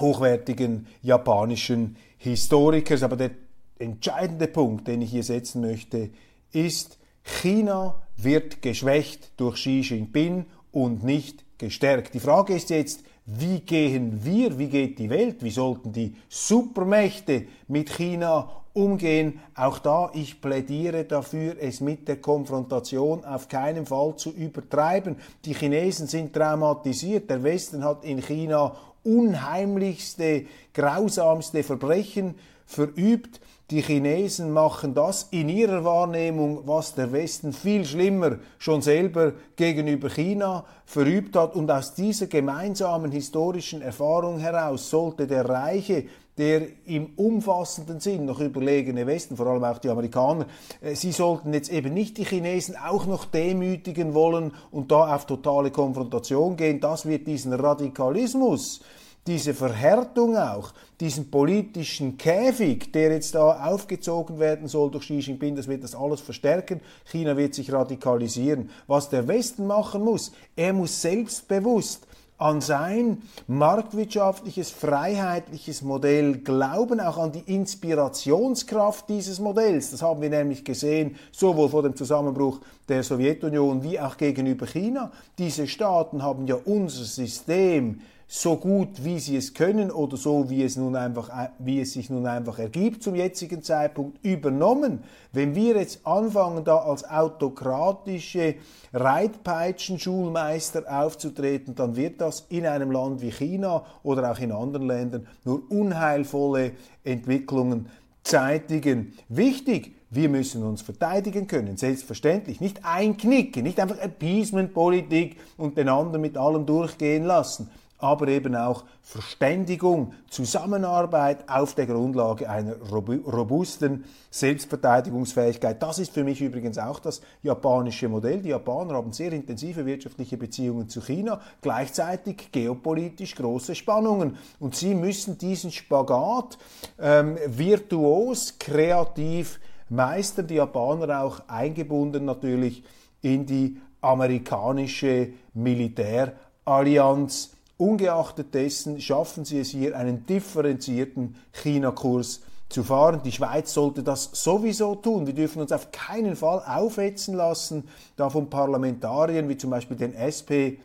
hochwertigen 0.00 0.86
japanischen 1.02 1.96
Historikers. 2.18 3.02
Aber 3.02 3.16
der 3.16 3.30
entscheidende 3.78 4.46
Punkt, 4.46 4.88
den 4.88 5.02
ich 5.02 5.10
hier 5.10 5.24
setzen 5.24 5.60
möchte, 5.60 6.10
ist, 6.52 6.98
China 7.22 8.02
wird 8.16 8.62
geschwächt 8.62 9.32
durch 9.36 9.56
Xi 9.56 9.80
Jinping 9.80 10.46
und 10.72 11.04
nicht 11.04 11.44
gestärkt. 11.58 12.14
Die 12.14 12.20
Frage 12.20 12.54
ist 12.54 12.70
jetzt, 12.70 13.04
wie 13.26 13.60
gehen 13.60 14.24
wir, 14.24 14.58
wie 14.58 14.68
geht 14.68 14.98
die 14.98 15.10
Welt, 15.10 15.42
wie 15.42 15.50
sollten 15.50 15.92
die 15.92 16.16
Supermächte 16.28 17.46
mit 17.68 17.90
China 17.90 18.59
umgehen? 18.72 19.40
Auch 19.54 19.78
da, 19.78 20.10
ich 20.14 20.40
plädiere 20.40 21.04
dafür, 21.04 21.56
es 21.60 21.80
mit 21.80 22.08
der 22.08 22.20
Konfrontation 22.20 23.24
auf 23.24 23.48
keinen 23.48 23.86
Fall 23.86 24.16
zu 24.16 24.30
übertreiben. 24.30 25.16
Die 25.44 25.54
Chinesen 25.54 26.06
sind 26.06 26.32
traumatisiert. 26.32 27.30
Der 27.30 27.42
Westen 27.42 27.84
hat 27.84 28.04
in 28.04 28.20
China 28.22 28.76
unheimlichste, 29.02 30.46
grausamste 30.74 31.62
Verbrechen 31.62 32.34
verübt. 32.66 33.40
Die 33.70 33.82
Chinesen 33.82 34.50
machen 34.50 34.94
das 34.94 35.28
in 35.30 35.48
ihrer 35.48 35.84
Wahrnehmung, 35.84 36.62
was 36.66 36.96
der 36.96 37.12
Westen 37.12 37.52
viel 37.52 37.84
schlimmer 37.84 38.38
schon 38.58 38.82
selber 38.82 39.32
gegenüber 39.54 40.08
China 40.08 40.64
verübt 40.84 41.36
hat. 41.36 41.54
Und 41.54 41.70
aus 41.70 41.94
dieser 41.94 42.26
gemeinsamen 42.26 43.12
historischen 43.12 43.80
Erfahrung 43.80 44.40
heraus 44.40 44.90
sollte 44.90 45.28
der 45.28 45.48
reiche, 45.48 46.06
der 46.40 46.62
im 46.86 47.10
umfassenden 47.16 48.00
Sinn 48.00 48.24
noch 48.24 48.40
überlegene 48.40 49.06
Westen, 49.06 49.36
vor 49.36 49.46
allem 49.46 49.62
auch 49.62 49.76
die 49.76 49.90
Amerikaner, 49.90 50.46
äh, 50.80 50.94
sie 50.94 51.12
sollten 51.12 51.52
jetzt 51.52 51.70
eben 51.70 51.92
nicht 51.92 52.16
die 52.16 52.24
Chinesen 52.24 52.76
auch 52.76 53.04
noch 53.04 53.26
demütigen 53.26 54.14
wollen 54.14 54.52
und 54.70 54.90
da 54.90 55.14
auf 55.14 55.26
totale 55.26 55.70
Konfrontation 55.70 56.56
gehen. 56.56 56.80
Das 56.80 57.04
wird 57.04 57.26
diesen 57.26 57.52
Radikalismus, 57.52 58.80
diese 59.26 59.52
Verhärtung 59.52 60.34
auch, 60.34 60.72
diesen 60.98 61.30
politischen 61.30 62.16
Käfig, 62.16 62.90
der 62.90 63.12
jetzt 63.12 63.34
da 63.34 63.66
aufgezogen 63.66 64.38
werden 64.38 64.66
soll 64.66 64.90
durch 64.90 65.04
Xi 65.04 65.18
Jinping, 65.18 65.56
das 65.56 65.68
wird 65.68 65.84
das 65.84 65.94
alles 65.94 66.22
verstärken. 66.22 66.80
China 67.04 67.36
wird 67.36 67.54
sich 67.54 67.70
radikalisieren. 67.70 68.70
Was 68.86 69.10
der 69.10 69.28
Westen 69.28 69.66
machen 69.66 70.02
muss, 70.02 70.32
er 70.56 70.72
muss 70.72 71.02
selbstbewusst 71.02 72.06
an 72.40 72.62
sein 72.62 73.22
marktwirtschaftliches, 73.46 74.70
freiheitliches 74.70 75.82
Modell 75.82 76.38
glauben, 76.38 76.98
auch 76.98 77.18
an 77.18 77.32
die 77.32 77.54
Inspirationskraft 77.54 79.08
dieses 79.08 79.38
Modells. 79.40 79.90
Das 79.90 80.02
haben 80.02 80.22
wir 80.22 80.30
nämlich 80.30 80.64
gesehen, 80.64 81.16
sowohl 81.32 81.68
vor 81.68 81.82
dem 81.82 81.94
Zusammenbruch 81.94 82.60
der 82.88 83.02
Sowjetunion 83.02 83.82
wie 83.82 84.00
auch 84.00 84.16
gegenüber 84.16 84.66
China. 84.66 85.12
Diese 85.38 85.68
Staaten 85.68 86.22
haben 86.22 86.46
ja 86.46 86.56
unser 86.64 87.04
System 87.04 88.00
so 88.32 88.56
gut, 88.56 89.04
wie 89.04 89.18
sie 89.18 89.36
es 89.36 89.54
können 89.54 89.90
oder 89.90 90.16
so, 90.16 90.48
wie 90.48 90.62
es, 90.62 90.76
nun 90.76 90.94
einfach, 90.94 91.30
wie 91.58 91.80
es 91.80 91.94
sich 91.94 92.10
nun 92.10 92.28
einfach 92.28 92.60
ergibt 92.60 93.02
zum 93.02 93.16
jetzigen 93.16 93.60
Zeitpunkt, 93.60 94.24
übernommen. 94.24 95.02
Wenn 95.32 95.56
wir 95.56 95.76
jetzt 95.76 96.06
anfangen, 96.06 96.64
da 96.64 96.76
als 96.76 97.02
autokratische 97.10 98.54
Reitpeitschen-Schulmeister 98.92 100.84
aufzutreten, 100.88 101.74
dann 101.74 101.96
wird 101.96 102.20
das 102.20 102.46
in 102.50 102.66
einem 102.66 102.92
Land 102.92 103.20
wie 103.20 103.32
China 103.32 103.84
oder 104.04 104.30
auch 104.30 104.38
in 104.38 104.52
anderen 104.52 104.86
Ländern 104.86 105.26
nur 105.44 105.62
unheilvolle 105.68 106.70
Entwicklungen 107.02 107.88
zeitigen. 108.22 109.12
Wichtig, 109.28 109.96
wir 110.08 110.28
müssen 110.28 110.62
uns 110.62 110.82
verteidigen 110.82 111.48
können, 111.48 111.76
selbstverständlich. 111.76 112.60
Nicht 112.60 112.84
einknicken, 112.84 113.64
nicht 113.64 113.80
einfach 113.80 113.98
Appeasement-Politik 113.98 115.36
und 115.56 115.76
den 115.76 115.88
anderen 115.88 116.20
mit 116.20 116.36
allem 116.36 116.64
durchgehen 116.64 117.24
lassen 117.24 117.68
aber 118.00 118.28
eben 118.28 118.54
auch 118.54 118.84
Verständigung, 119.02 120.12
Zusammenarbeit 120.28 121.48
auf 121.48 121.74
der 121.74 121.86
Grundlage 121.86 122.48
einer 122.48 122.76
robusten 122.76 124.04
Selbstverteidigungsfähigkeit. 124.30 125.82
Das 125.82 125.98
ist 125.98 126.12
für 126.12 126.24
mich 126.24 126.40
übrigens 126.40 126.78
auch 126.78 126.98
das 126.98 127.20
japanische 127.42 128.08
Modell. 128.08 128.40
Die 128.42 128.50
Japaner 128.50 128.94
haben 128.94 129.12
sehr 129.12 129.32
intensive 129.32 129.84
wirtschaftliche 129.86 130.36
Beziehungen 130.36 130.88
zu 130.88 131.00
China, 131.00 131.40
gleichzeitig 131.60 132.50
geopolitisch 132.52 133.34
große 133.34 133.74
Spannungen. 133.74 134.36
Und 134.58 134.76
sie 134.76 134.94
müssen 134.94 135.38
diesen 135.38 135.70
Spagat 135.70 136.58
ähm, 136.98 137.36
virtuos, 137.46 138.58
kreativ 138.58 139.60
meistern. 139.88 140.46
Die 140.46 140.54
Japaner 140.54 141.22
auch 141.22 141.40
eingebunden 141.48 142.24
natürlich 142.24 142.82
in 143.22 143.46
die 143.46 143.76
amerikanische 144.00 145.32
Militärallianz 145.54 147.50
Ungeachtet 147.80 148.52
dessen 148.52 149.00
schaffen 149.00 149.46
sie 149.46 149.58
es 149.58 149.70
hier, 149.70 149.96
einen 149.96 150.26
differenzierten 150.26 151.34
China-Kurs 151.52 152.42
zu 152.68 152.84
fahren. 152.84 153.22
Die 153.24 153.32
Schweiz 153.32 153.72
sollte 153.72 154.02
das 154.02 154.28
sowieso 154.34 154.96
tun. 154.96 155.26
Wir 155.26 155.32
dürfen 155.32 155.62
uns 155.62 155.72
auf 155.72 155.90
keinen 155.90 156.36
Fall 156.36 156.62
aufhetzen 156.66 157.34
lassen, 157.34 157.88
da 158.16 158.28
von 158.28 158.50
Parlamentariern 158.50 159.48
wie 159.48 159.56
zum 159.56 159.70
Beispiel 159.70 159.96
den 159.96 160.12
SP 160.12 160.76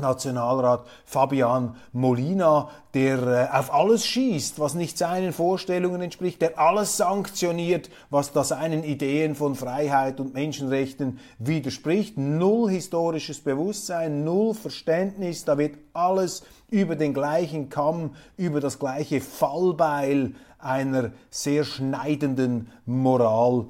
Nationalrat 0.00 0.86
Fabian 1.04 1.76
Molina, 1.92 2.70
der 2.94 3.18
äh, 3.52 3.56
auf 3.56 3.72
alles 3.72 4.06
schießt, 4.06 4.58
was 4.58 4.74
nicht 4.74 4.96
seinen 4.98 5.32
Vorstellungen 5.32 6.00
entspricht, 6.00 6.40
der 6.40 6.58
alles 6.58 6.96
sanktioniert, 6.96 7.90
was 8.10 8.32
da 8.32 8.44
seinen 8.44 8.84
Ideen 8.84 9.34
von 9.34 9.54
Freiheit 9.54 10.20
und 10.20 10.34
Menschenrechten 10.34 11.18
widerspricht. 11.38 12.16
Null 12.16 12.70
historisches 12.70 13.40
Bewusstsein, 13.40 14.24
null 14.24 14.54
Verständnis, 14.54 15.44
da 15.44 15.58
wird 15.58 15.76
alles 15.92 16.42
über 16.70 16.96
den 16.96 17.14
gleichen 17.14 17.68
Kamm, 17.68 18.14
über 18.36 18.60
das 18.60 18.78
gleiche 18.78 19.20
Fallbeil 19.20 20.34
einer 20.58 21.12
sehr 21.30 21.64
schneidenden 21.64 22.70
Moral 22.84 23.66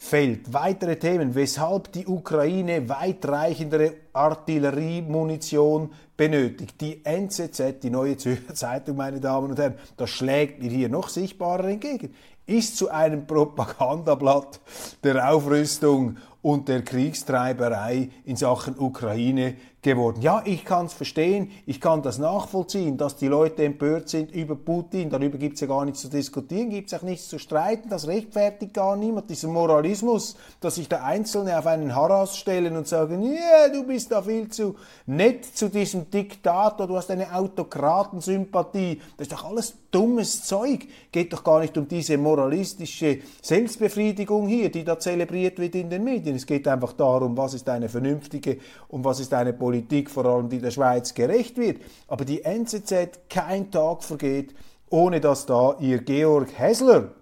gefällt. 0.00 0.52
Weitere 0.52 0.96
Themen, 0.96 1.34
weshalb 1.34 1.92
die 1.92 2.06
Ukraine 2.06 2.88
weitreichendere 2.88 3.92
Artilleriemunition 4.12 5.90
benötigt. 6.16 6.80
Die 6.80 7.04
NZZ, 7.04 7.80
die 7.82 7.90
neue 7.90 8.16
Zürcher 8.16 8.54
Zeitung, 8.54 8.96
meine 8.96 9.20
Damen 9.20 9.50
und 9.50 9.58
Herren, 9.58 9.74
das 9.96 10.10
schlägt 10.10 10.62
mir 10.62 10.70
hier 10.70 10.88
noch 10.88 11.08
sichtbarer 11.08 11.64
entgegen, 11.64 12.14
ist 12.46 12.76
zu 12.76 12.90
einem 12.90 13.26
Propagandablatt 13.26 14.60
der 15.04 15.30
Aufrüstung 15.30 16.16
und 16.42 16.68
der 16.68 16.82
Kriegstreiberei 16.82 18.08
in 18.24 18.36
Sachen 18.36 18.78
Ukraine 18.78 19.54
geworden. 19.82 20.20
Ja, 20.20 20.42
ich 20.44 20.64
kann 20.64 20.86
es 20.86 20.92
verstehen, 20.92 21.50
ich 21.64 21.80
kann 21.80 22.02
das 22.02 22.18
nachvollziehen, 22.18 22.98
dass 22.98 23.16
die 23.16 23.28
Leute 23.28 23.64
empört 23.64 24.08
sind 24.08 24.30
über 24.32 24.54
Putin. 24.54 25.08
Darüber 25.08 25.38
gibt 25.38 25.54
es 25.54 25.60
ja 25.60 25.66
gar 25.66 25.84
nichts 25.84 26.02
zu 26.02 26.08
diskutieren, 26.08 26.68
gibt 26.70 26.92
es 26.92 26.98
auch 26.98 27.02
nichts 27.02 27.28
zu 27.28 27.38
streiten. 27.38 27.88
Das 27.88 28.06
rechtfertigt 28.06 28.74
gar 28.74 28.96
niemand. 28.96 29.30
Dieser 29.30 29.48
Moralismus, 29.48 30.36
dass 30.60 30.74
sich 30.74 30.88
der 30.88 31.04
Einzelne 31.04 31.58
auf 31.58 31.66
einen 31.66 31.94
Harass 31.94 32.36
stellen 32.36 32.76
und 32.76 32.88
sagen, 32.88 33.22
ja, 33.22 33.30
yeah, 33.30 33.68
du 33.72 33.86
bist 33.86 34.12
da 34.12 34.22
viel 34.22 34.48
zu 34.48 34.76
nett 35.06 35.44
zu 35.44 35.70
diesem 35.70 36.10
Diktator, 36.10 36.86
du 36.86 36.96
hast 36.96 37.10
eine 37.10 37.34
Autokratensympathie. 37.34 39.00
Das 39.16 39.28
ist 39.28 39.32
doch 39.32 39.44
alles 39.44 39.74
dummes 39.90 40.44
Zeug. 40.44 40.86
Geht 41.10 41.32
doch 41.32 41.42
gar 41.42 41.60
nicht 41.60 41.76
um 41.76 41.88
diese 41.88 42.16
moralistische 42.16 43.18
Selbstbefriedigung 43.42 44.46
hier, 44.46 44.70
die 44.70 44.84
da 44.84 44.98
zelebriert 44.98 45.58
wird 45.58 45.74
in 45.74 45.90
den 45.90 46.04
Medien. 46.04 46.36
Es 46.36 46.46
geht 46.46 46.68
einfach 46.68 46.92
darum, 46.92 47.36
was 47.36 47.54
ist 47.54 47.68
eine 47.68 47.88
vernünftige 47.88 48.58
und 48.88 49.04
was 49.04 49.20
ist 49.20 49.34
eine 49.34 49.52
Politik, 49.70 50.10
vor 50.10 50.26
allem 50.26 50.48
die 50.48 50.58
der 50.58 50.72
Schweiz 50.72 51.14
gerecht 51.14 51.56
wird. 51.56 51.80
Aber 52.08 52.24
die 52.24 52.42
NZZ, 52.42 53.20
kein 53.28 53.70
Tag 53.70 54.02
vergeht, 54.02 54.52
ohne 54.88 55.20
dass 55.20 55.46
da 55.46 55.76
ihr 55.78 55.98
Georg 55.98 56.48
Hessler 56.58 57.12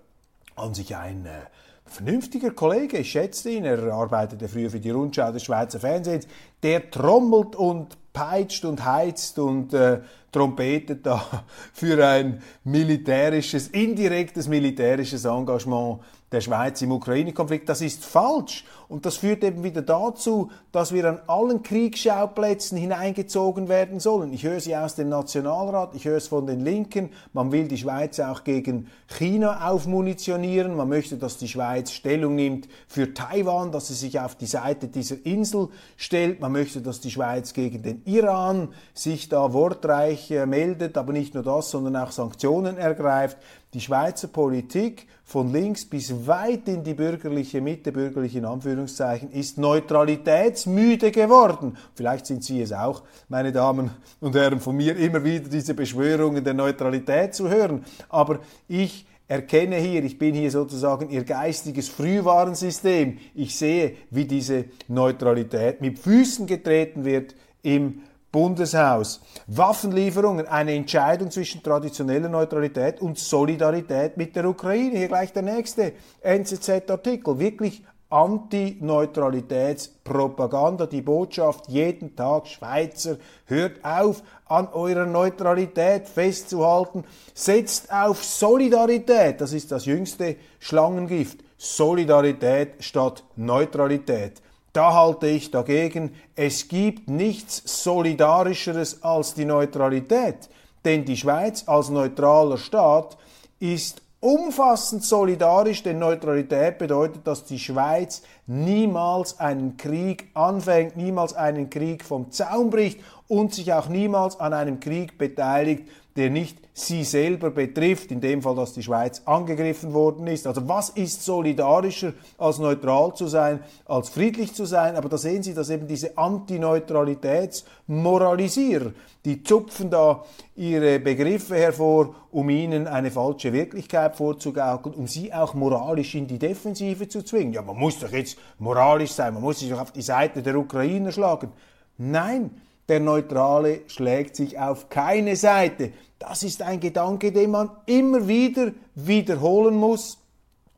an 0.56 0.72
sich 0.72 0.96
ein 0.96 1.26
äh, 1.26 1.40
vernünftiger 1.84 2.52
Kollege, 2.52 2.98
ich 2.98 3.10
schätze 3.10 3.50
ihn, 3.50 3.66
er 3.66 3.92
arbeitete 3.92 4.48
früher 4.48 4.70
für 4.70 4.80
die 4.80 4.88
Rundschau 4.88 5.30
des 5.30 5.42
Schweizer 5.42 5.78
Fernsehens, 5.78 6.26
der 6.62 6.90
trommelt 6.90 7.54
und 7.54 7.98
peitscht 8.14 8.64
und 8.64 8.82
heizt 8.82 9.38
und 9.38 9.74
äh, 9.74 10.00
trompetet 10.32 11.04
da 11.04 11.22
für 11.74 12.02
ein 12.02 12.42
militärisches, 12.64 13.68
indirektes 13.68 14.48
militärisches 14.48 15.26
Engagement 15.26 16.00
der 16.32 16.40
Schweiz 16.40 16.82
im 16.82 16.92
Ukraine-Konflikt. 16.92 17.68
Das 17.68 17.80
ist 17.80 18.04
falsch. 18.04 18.64
Und 18.88 19.04
das 19.04 19.16
führt 19.16 19.44
eben 19.44 19.64
wieder 19.64 19.82
dazu, 19.82 20.50
dass 20.72 20.92
wir 20.92 21.04
an 21.06 21.20
allen 21.26 21.62
Kriegsschauplätzen 21.62 22.78
hineingezogen 22.78 23.68
werden 23.68 24.00
sollen. 24.00 24.32
Ich 24.32 24.44
höre 24.44 24.60
sie 24.60 24.74
aus 24.74 24.94
dem 24.94 25.10
Nationalrat, 25.10 25.94
ich 25.94 26.06
höre 26.06 26.16
es 26.16 26.28
von 26.28 26.46
den 26.46 26.60
Linken. 26.60 27.10
Man 27.34 27.52
will 27.52 27.68
die 27.68 27.76
Schweiz 27.76 28.18
auch 28.18 28.44
gegen 28.44 28.88
China 29.06 29.68
aufmunitionieren. 29.70 30.74
Man 30.74 30.88
möchte, 30.88 31.18
dass 31.18 31.36
die 31.36 31.48
Schweiz 31.48 31.92
Stellung 31.92 32.34
nimmt 32.34 32.68
für 32.86 33.12
Taiwan, 33.12 33.72
dass 33.72 33.88
sie 33.88 33.94
sich 33.94 34.20
auf 34.20 34.36
die 34.36 34.46
Seite 34.46 34.88
dieser 34.88 35.16
Insel 35.24 35.68
stellt. 35.96 36.40
Man 36.40 36.52
möchte, 36.52 36.80
dass 36.80 37.00
die 37.00 37.10
Schweiz 37.10 37.52
gegen 37.52 37.82
den 37.82 38.02
Iran 38.06 38.68
sich 38.94 39.28
da 39.28 39.52
wortreich 39.52 40.30
äh, 40.30 40.46
meldet, 40.46 40.96
aber 40.96 41.12
nicht 41.12 41.34
nur 41.34 41.42
das, 41.42 41.70
sondern 41.70 41.96
auch 41.96 42.10
Sanktionen 42.10 42.78
ergreift. 42.78 43.36
Die 43.74 43.80
Schweizer 43.82 44.28
Politik 44.28 45.06
von 45.28 45.52
links 45.52 45.84
bis 45.84 46.26
weit 46.26 46.68
in 46.68 46.82
die 46.82 46.94
bürgerliche 46.94 47.60
Mitte, 47.60 47.92
bürgerliche 47.92 48.38
in 48.38 48.46
Anführungszeichen, 48.46 49.30
ist 49.30 49.58
neutralitätsmüde 49.58 51.10
geworden. 51.10 51.76
Vielleicht 51.94 52.24
sind 52.24 52.42
Sie 52.42 52.62
es 52.62 52.72
auch, 52.72 53.02
meine 53.28 53.52
Damen 53.52 53.90
und 54.20 54.34
Herren, 54.34 54.58
von 54.58 54.74
mir 54.74 54.96
immer 54.96 55.22
wieder 55.22 55.50
diese 55.50 55.74
Beschwörungen 55.74 56.42
der 56.42 56.54
Neutralität 56.54 57.34
zu 57.34 57.50
hören. 57.50 57.84
Aber 58.08 58.38
ich 58.68 59.04
erkenne 59.26 59.76
hier, 59.76 60.02
ich 60.02 60.18
bin 60.18 60.34
hier 60.34 60.50
sozusagen 60.50 61.10
ihr 61.10 61.24
geistiges 61.24 61.90
Frühwarnsystem. 61.90 63.18
Ich 63.34 63.54
sehe, 63.54 63.96
wie 64.08 64.24
diese 64.24 64.64
Neutralität 64.88 65.82
mit 65.82 65.98
Füßen 65.98 66.46
getreten 66.46 67.04
wird 67.04 67.34
im 67.62 68.00
Bundeshaus. 68.30 69.20
Waffenlieferungen, 69.46 70.46
eine 70.46 70.74
Entscheidung 70.74 71.30
zwischen 71.30 71.62
traditioneller 71.62 72.28
Neutralität 72.28 73.00
und 73.00 73.18
Solidarität 73.18 74.16
mit 74.16 74.36
der 74.36 74.46
Ukraine. 74.46 74.98
Hier 74.98 75.08
gleich 75.08 75.32
der 75.32 75.42
nächste 75.42 75.94
NZZ-Artikel. 76.22 77.38
Wirklich 77.38 77.82
Anti-Neutralitätspropaganda, 78.10 80.86
die 80.86 81.02
Botschaft 81.02 81.68
jeden 81.68 82.16
Tag, 82.16 82.46
Schweizer, 82.46 83.18
hört 83.44 83.84
auf, 83.84 84.22
an 84.46 84.68
eurer 84.68 85.04
Neutralität 85.04 86.08
festzuhalten, 86.08 87.04
setzt 87.34 87.92
auf 87.92 88.24
Solidarität, 88.24 89.42
das 89.42 89.52
ist 89.52 89.70
das 89.70 89.84
jüngste 89.84 90.36
Schlangengift, 90.58 91.40
Solidarität 91.58 92.82
statt 92.82 93.24
Neutralität. 93.36 94.40
Da 94.78 94.94
halte 94.94 95.26
ich 95.26 95.50
dagegen, 95.50 96.14
es 96.36 96.68
gibt 96.68 97.10
nichts 97.10 97.82
Solidarischeres 97.82 99.02
als 99.02 99.34
die 99.34 99.44
Neutralität, 99.44 100.48
denn 100.84 101.04
die 101.04 101.16
Schweiz 101.16 101.64
als 101.66 101.88
neutraler 101.88 102.58
Staat 102.58 103.18
ist 103.58 104.02
umfassend 104.20 105.02
solidarisch, 105.02 105.82
denn 105.82 105.98
Neutralität 105.98 106.78
bedeutet, 106.78 107.26
dass 107.26 107.42
die 107.44 107.58
Schweiz 107.58 108.22
niemals 108.46 109.40
einen 109.40 109.76
Krieg 109.76 110.28
anfängt, 110.34 110.96
niemals 110.96 111.32
einen 111.32 111.70
Krieg 111.70 112.04
vom 112.04 112.30
Zaun 112.30 112.70
bricht 112.70 113.00
und 113.26 113.52
sich 113.52 113.72
auch 113.72 113.88
niemals 113.88 114.38
an 114.38 114.52
einem 114.52 114.78
Krieg 114.78 115.18
beteiligt, 115.18 115.88
der 116.14 116.30
nicht 116.30 116.56
sie 116.78 117.04
selber 117.04 117.50
betrifft, 117.50 118.10
in 118.10 118.20
dem 118.20 118.42
Fall, 118.42 118.54
dass 118.54 118.72
die 118.72 118.82
Schweiz 118.82 119.22
angegriffen 119.24 119.94
worden 119.94 120.26
ist. 120.26 120.46
Also 120.46 120.68
was 120.68 120.90
ist 120.90 121.24
solidarischer, 121.24 122.12
als 122.36 122.58
neutral 122.58 123.14
zu 123.14 123.26
sein, 123.26 123.60
als 123.86 124.08
friedlich 124.08 124.54
zu 124.54 124.64
sein? 124.64 124.96
Aber 124.96 125.08
da 125.08 125.18
sehen 125.18 125.42
Sie, 125.42 125.54
dass 125.54 125.70
eben 125.70 125.86
diese 125.86 126.16
Antineutralitätsmoralisierer, 126.16 128.92
die 129.24 129.42
zupfen 129.42 129.90
da 129.90 130.24
ihre 130.56 131.00
Begriffe 131.00 131.56
hervor, 131.56 132.14
um 132.30 132.48
ihnen 132.50 132.86
eine 132.86 133.10
falsche 133.10 133.52
Wirklichkeit 133.52 134.16
vorzugaukeln, 134.16 134.94
um 134.94 135.06
sie 135.06 135.32
auch 135.32 135.54
moralisch 135.54 136.14
in 136.14 136.26
die 136.26 136.38
Defensive 136.38 137.08
zu 137.08 137.24
zwingen. 137.24 137.52
Ja, 137.52 137.62
man 137.62 137.76
muss 137.76 137.98
doch 137.98 138.12
jetzt 138.12 138.38
moralisch 138.58 139.12
sein, 139.12 139.34
man 139.34 139.42
muss 139.42 139.60
sich 139.60 139.70
doch 139.70 139.80
auf 139.80 139.92
die 139.92 140.02
Seite 140.02 140.42
der 140.42 140.56
Ukrainer 140.56 141.12
schlagen. 141.12 141.52
Nein, 141.96 142.50
der 142.88 143.00
Neutrale 143.00 143.80
schlägt 143.86 144.36
sich 144.36 144.58
auf 144.58 144.88
keine 144.88 145.36
Seite. 145.36 145.92
Das 146.18 146.42
ist 146.42 146.62
ein 146.62 146.80
Gedanke, 146.80 147.32
den 147.32 147.52
man 147.52 147.70
immer 147.86 148.26
wieder 148.26 148.72
wiederholen 148.94 149.76
muss 149.76 150.18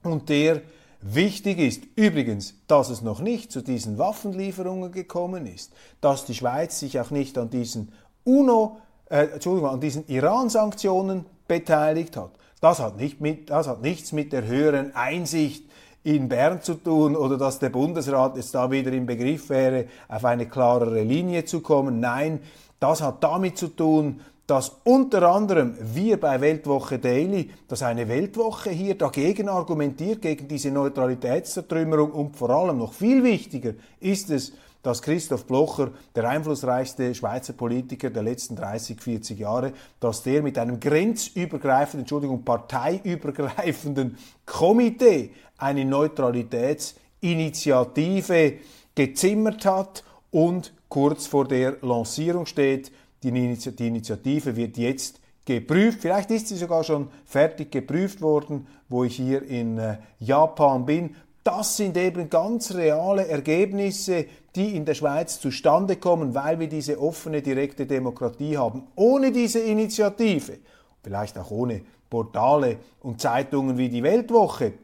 und 0.02 0.28
der 0.28 0.62
wichtig 1.00 1.58
ist. 1.58 1.82
Übrigens, 1.96 2.54
dass 2.66 2.90
es 2.90 3.02
noch 3.02 3.20
nicht 3.20 3.50
zu 3.50 3.62
diesen 3.62 3.98
Waffenlieferungen 3.98 4.92
gekommen 4.92 5.46
ist, 5.46 5.72
dass 6.00 6.26
die 6.26 6.34
Schweiz 6.34 6.78
sich 6.78 7.00
auch 7.00 7.10
nicht 7.10 7.38
an 7.38 7.50
diesen 7.50 7.92
UNO, 8.24 8.78
äh, 9.08 9.28
Entschuldigung, 9.32 9.70
an 9.70 9.80
diesen 9.80 10.06
Iran-Sanktionen 10.08 11.24
beteiligt 11.48 12.16
hat. 12.16 12.32
Das 12.60 12.78
hat, 12.78 12.98
nicht 12.98 13.20
mit, 13.20 13.48
das 13.48 13.66
hat 13.66 13.80
nichts 13.80 14.12
mit 14.12 14.32
der 14.32 14.46
höheren 14.46 14.94
Einsicht 14.94 15.64
in 16.02 16.28
Bern 16.28 16.62
zu 16.62 16.74
tun 16.74 17.16
oder 17.16 17.38
dass 17.38 17.58
der 17.58 17.70
Bundesrat 17.70 18.36
jetzt 18.36 18.54
da 18.54 18.70
wieder 18.70 18.92
im 18.92 19.06
Begriff 19.06 19.48
wäre, 19.48 19.86
auf 20.08 20.24
eine 20.24 20.46
klarere 20.46 21.02
Linie 21.02 21.44
zu 21.46 21.60
kommen. 21.60 22.00
Nein, 22.00 22.40
das 22.78 23.02
hat 23.02 23.22
damit 23.22 23.58
zu 23.58 23.68
tun, 23.68 24.20
dass 24.50 24.80
unter 24.82 25.30
anderem 25.30 25.76
wir 25.80 26.18
bei 26.18 26.40
Weltwoche 26.40 26.98
Daily, 26.98 27.50
dass 27.68 27.84
eine 27.84 28.08
Weltwoche 28.08 28.70
hier 28.70 28.98
dagegen 28.98 29.48
argumentiert, 29.48 30.22
gegen 30.22 30.48
diese 30.48 30.72
Neutralitätszertrümmerung 30.72 32.10
und 32.10 32.36
vor 32.36 32.50
allem 32.50 32.78
noch 32.78 32.92
viel 32.92 33.22
wichtiger 33.22 33.74
ist 34.00 34.28
es, 34.30 34.52
dass 34.82 35.02
Christoph 35.02 35.46
Blocher, 35.46 35.92
der 36.16 36.28
einflussreichste 36.28 37.14
Schweizer 37.14 37.52
Politiker 37.52 38.10
der 38.10 38.24
letzten 38.24 38.56
30, 38.56 39.00
40 39.00 39.38
Jahre, 39.38 39.72
dass 40.00 40.24
der 40.24 40.42
mit 40.42 40.58
einem 40.58 40.80
grenzübergreifenden, 40.80 42.00
Entschuldigung, 42.00 42.44
parteiübergreifenden 42.44 44.18
Komitee 44.46 45.30
eine 45.58 45.84
Neutralitätsinitiative 45.84 48.54
gezimmert 48.96 49.64
hat 49.64 50.02
und 50.32 50.72
kurz 50.88 51.28
vor 51.28 51.46
der 51.46 51.76
Lancierung 51.82 52.46
steht. 52.46 52.90
Die 53.22 53.28
Initiative 53.28 54.56
wird 54.56 54.76
jetzt 54.76 55.20
geprüft. 55.44 56.00
Vielleicht 56.00 56.30
ist 56.30 56.48
sie 56.48 56.56
sogar 56.56 56.84
schon 56.84 57.08
fertig 57.24 57.70
geprüft 57.70 58.20
worden, 58.20 58.66
wo 58.88 59.04
ich 59.04 59.16
hier 59.16 59.42
in 59.42 59.78
äh, 59.78 59.98
Japan 60.18 60.86
bin. 60.86 61.16
Das 61.42 61.76
sind 61.76 61.96
eben 61.96 62.28
ganz 62.28 62.74
reale 62.74 63.26
Ergebnisse, 63.26 64.26
die 64.54 64.76
in 64.76 64.84
der 64.84 64.94
Schweiz 64.94 65.40
zustande 65.40 65.96
kommen, 65.96 66.34
weil 66.34 66.58
wir 66.60 66.68
diese 66.68 67.00
offene, 67.00 67.40
direkte 67.40 67.86
Demokratie 67.86 68.58
haben. 68.58 68.88
Ohne 68.94 69.32
diese 69.32 69.60
Initiative, 69.60 70.58
vielleicht 71.02 71.38
auch 71.38 71.50
ohne 71.50 71.82
Portale 72.10 72.76
und 73.00 73.20
Zeitungen 73.20 73.78
wie 73.78 73.88
die 73.88 74.02
Weltwoche. 74.02 74.74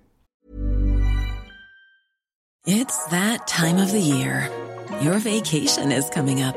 It's 2.64 3.04
that 3.10 3.46
time 3.46 3.80
of 3.80 3.90
the 3.90 4.00
year. 4.00 4.50
Your 5.00 5.20
vacation 5.20 5.92
is 5.92 6.10
coming 6.10 6.42
up. 6.42 6.56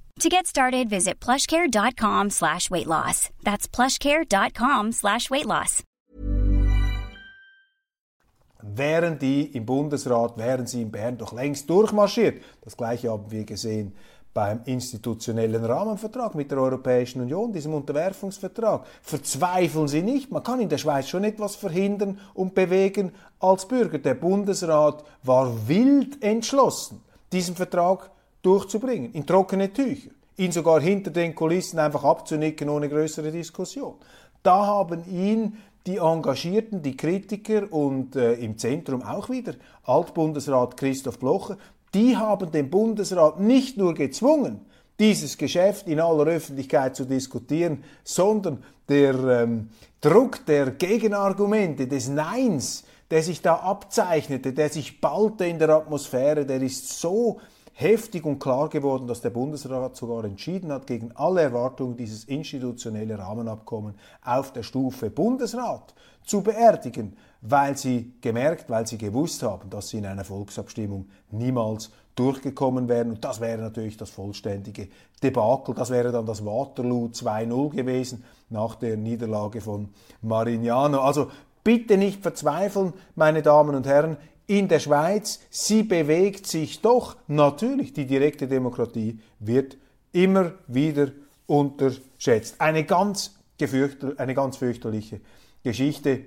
To 0.19 0.29
get 0.29 0.45
started, 0.45 0.89
visit 0.89 1.19
plushcare.com 1.19 2.29
slash 2.29 2.69
weight 2.69 2.87
loss. 2.87 3.29
That's 3.43 3.67
plushcare.com 3.67 4.91
slash 4.91 5.29
weight 5.29 5.45
loss. 5.45 5.83
Wären 8.63 9.17
die 9.17 9.45
im 9.55 9.65
Bundesrat, 9.65 10.37
wären 10.37 10.67
sie 10.67 10.83
in 10.83 10.91
Bern 10.91 11.17
doch 11.17 11.33
längst 11.33 11.67
durchmarschiert. 11.69 12.43
Das 12.61 12.77
gleiche 12.77 13.09
haben 13.09 13.31
wir 13.31 13.43
gesehen 13.43 13.93
beim 14.33 14.61
institutionellen 14.65 15.65
Rahmenvertrag 15.65 16.35
mit 16.35 16.51
der 16.51 16.59
Europäischen 16.59 17.21
Union, 17.21 17.51
diesem 17.51 17.73
Unterwerfungsvertrag. 17.73 18.85
Verzweifeln 19.01 19.87
Sie 19.87 20.01
nicht, 20.01 20.31
man 20.31 20.43
kann 20.43 20.61
in 20.61 20.69
der 20.69 20.77
Schweiz 20.77 21.09
schon 21.09 21.23
etwas 21.23 21.55
verhindern 21.55 22.19
und 22.33 22.55
bewegen 22.55 23.11
als 23.39 23.67
Bürger. 23.67 23.97
Der 23.97 24.13
Bundesrat 24.13 25.03
war 25.23 25.67
wild 25.67 26.23
entschlossen, 26.23 27.03
diesen 27.33 27.55
Vertrag 27.55 28.11
durchzubringen, 28.41 29.13
in 29.13 29.25
trockene 29.25 29.71
Tücher, 29.71 30.09
ihn 30.37 30.51
sogar 30.51 30.81
hinter 30.81 31.11
den 31.11 31.35
Kulissen 31.35 31.79
einfach 31.79 32.03
abzunicken 32.03 32.69
ohne 32.69 32.89
größere 32.89 33.31
Diskussion. 33.31 33.95
Da 34.43 34.65
haben 34.65 35.03
ihn 35.09 35.57
die 35.85 35.97
Engagierten, 35.97 36.81
die 36.81 36.95
Kritiker 36.95 37.71
und 37.71 38.15
äh, 38.15 38.33
im 38.33 38.57
Zentrum 38.57 39.01
auch 39.03 39.29
wieder 39.29 39.55
Altbundesrat 39.83 40.77
Christoph 40.77 41.19
Blocher, 41.19 41.57
die 41.93 42.15
haben 42.15 42.51
den 42.51 42.69
Bundesrat 42.69 43.39
nicht 43.39 43.77
nur 43.77 43.93
gezwungen, 43.93 44.61
dieses 44.99 45.37
Geschäft 45.37 45.87
in 45.87 45.99
aller 45.99 46.25
Öffentlichkeit 46.25 46.95
zu 46.95 47.05
diskutieren, 47.05 47.83
sondern 48.03 48.63
der 48.87 49.15
ähm, 49.15 49.69
Druck 49.99 50.45
der 50.45 50.71
Gegenargumente, 50.71 51.87
des 51.87 52.07
Neins, 52.07 52.83
der 53.09 53.23
sich 53.23 53.41
da 53.41 53.55
abzeichnete, 53.55 54.53
der 54.53 54.69
sich 54.69 55.01
ballte 55.01 55.45
in 55.45 55.59
der 55.59 55.69
Atmosphäre, 55.69 56.45
der 56.45 56.61
ist 56.61 56.99
so 56.99 57.41
heftig 57.73 58.25
und 58.25 58.39
klar 58.39 58.69
geworden, 58.69 59.07
dass 59.07 59.21
der 59.21 59.29
Bundesrat 59.29 59.95
sogar 59.95 60.23
entschieden 60.23 60.71
hat, 60.71 60.87
gegen 60.87 61.11
alle 61.15 61.41
Erwartungen 61.41 61.97
dieses 61.97 62.25
institutionelle 62.25 63.17
Rahmenabkommen 63.17 63.95
auf 64.23 64.53
der 64.53 64.63
Stufe 64.63 65.09
Bundesrat 65.09 65.93
zu 66.23 66.41
beerdigen, 66.41 67.15
weil 67.41 67.77
sie 67.77 68.13
gemerkt, 68.21 68.69
weil 68.69 68.85
sie 68.85 68.97
gewusst 68.97 69.43
haben, 69.43 69.69
dass 69.69 69.89
sie 69.89 69.97
in 69.97 70.05
einer 70.05 70.23
Volksabstimmung 70.23 71.07
niemals 71.31 71.91
durchgekommen 72.15 72.87
wären. 72.87 73.11
Und 73.11 73.23
das 73.23 73.39
wäre 73.39 73.61
natürlich 73.61 73.97
das 73.97 74.09
vollständige 74.09 74.89
Debakel. 75.23 75.73
Das 75.73 75.89
wäre 75.89 76.11
dann 76.11 76.25
das 76.25 76.45
Waterloo 76.45 77.07
2-0 77.07 77.75
gewesen 77.75 78.23
nach 78.49 78.75
der 78.75 78.97
Niederlage 78.97 79.61
von 79.61 79.89
Marignano. 80.21 81.01
Also 81.01 81.31
bitte 81.63 81.97
nicht 81.97 82.21
verzweifeln, 82.21 82.93
meine 83.15 83.41
Damen 83.41 83.75
und 83.75 83.87
Herren 83.87 84.17
in 84.51 84.67
der 84.67 84.79
Schweiz, 84.79 85.39
sie 85.49 85.83
bewegt 85.83 86.45
sich 86.45 86.81
doch. 86.81 87.15
Natürlich, 87.27 87.93
die 87.93 88.05
direkte 88.05 88.49
Demokratie 88.49 89.17
wird 89.39 89.77
immer 90.11 90.51
wieder 90.67 91.11
unterschätzt. 91.47 92.59
Eine 92.59 92.83
ganz, 92.83 93.39
eine 94.17 94.33
ganz 94.33 94.57
fürchterliche 94.57 95.21
Geschichte, 95.63 96.25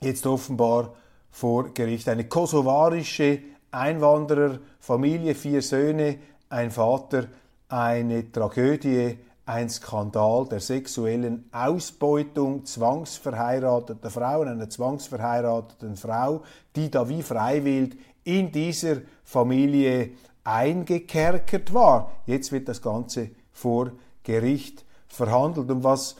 jetzt 0.00 0.26
offenbar 0.26 0.96
vor 1.30 1.72
Gericht. 1.72 2.08
Eine 2.08 2.24
kosovarische 2.24 3.38
Einwandererfamilie, 3.70 5.36
vier 5.36 5.62
Söhne, 5.62 6.18
ein 6.48 6.72
Vater, 6.72 7.28
eine 7.68 8.32
Tragödie, 8.32 9.16
ein 9.46 9.68
Skandal 9.68 10.46
der 10.46 10.60
sexuellen 10.60 11.48
Ausbeutung 11.52 12.64
zwangsverheirateter 12.64 14.10
Frauen, 14.10 14.48
einer 14.48 14.70
zwangsverheirateten 14.70 15.96
Frau, 15.96 16.42
die 16.76 16.90
da 16.90 17.08
wie 17.08 17.22
freiwillig 17.22 17.96
in 18.24 18.50
dieser 18.50 18.98
Familie 19.22 20.12
eingekerkert 20.44 21.74
war. 21.74 22.10
Jetzt 22.26 22.52
wird 22.52 22.68
das 22.68 22.80
Ganze 22.80 23.30
vor 23.52 23.92
Gericht 24.22 24.84
verhandelt. 25.08 25.70
Und 25.70 25.84
was 25.84 26.16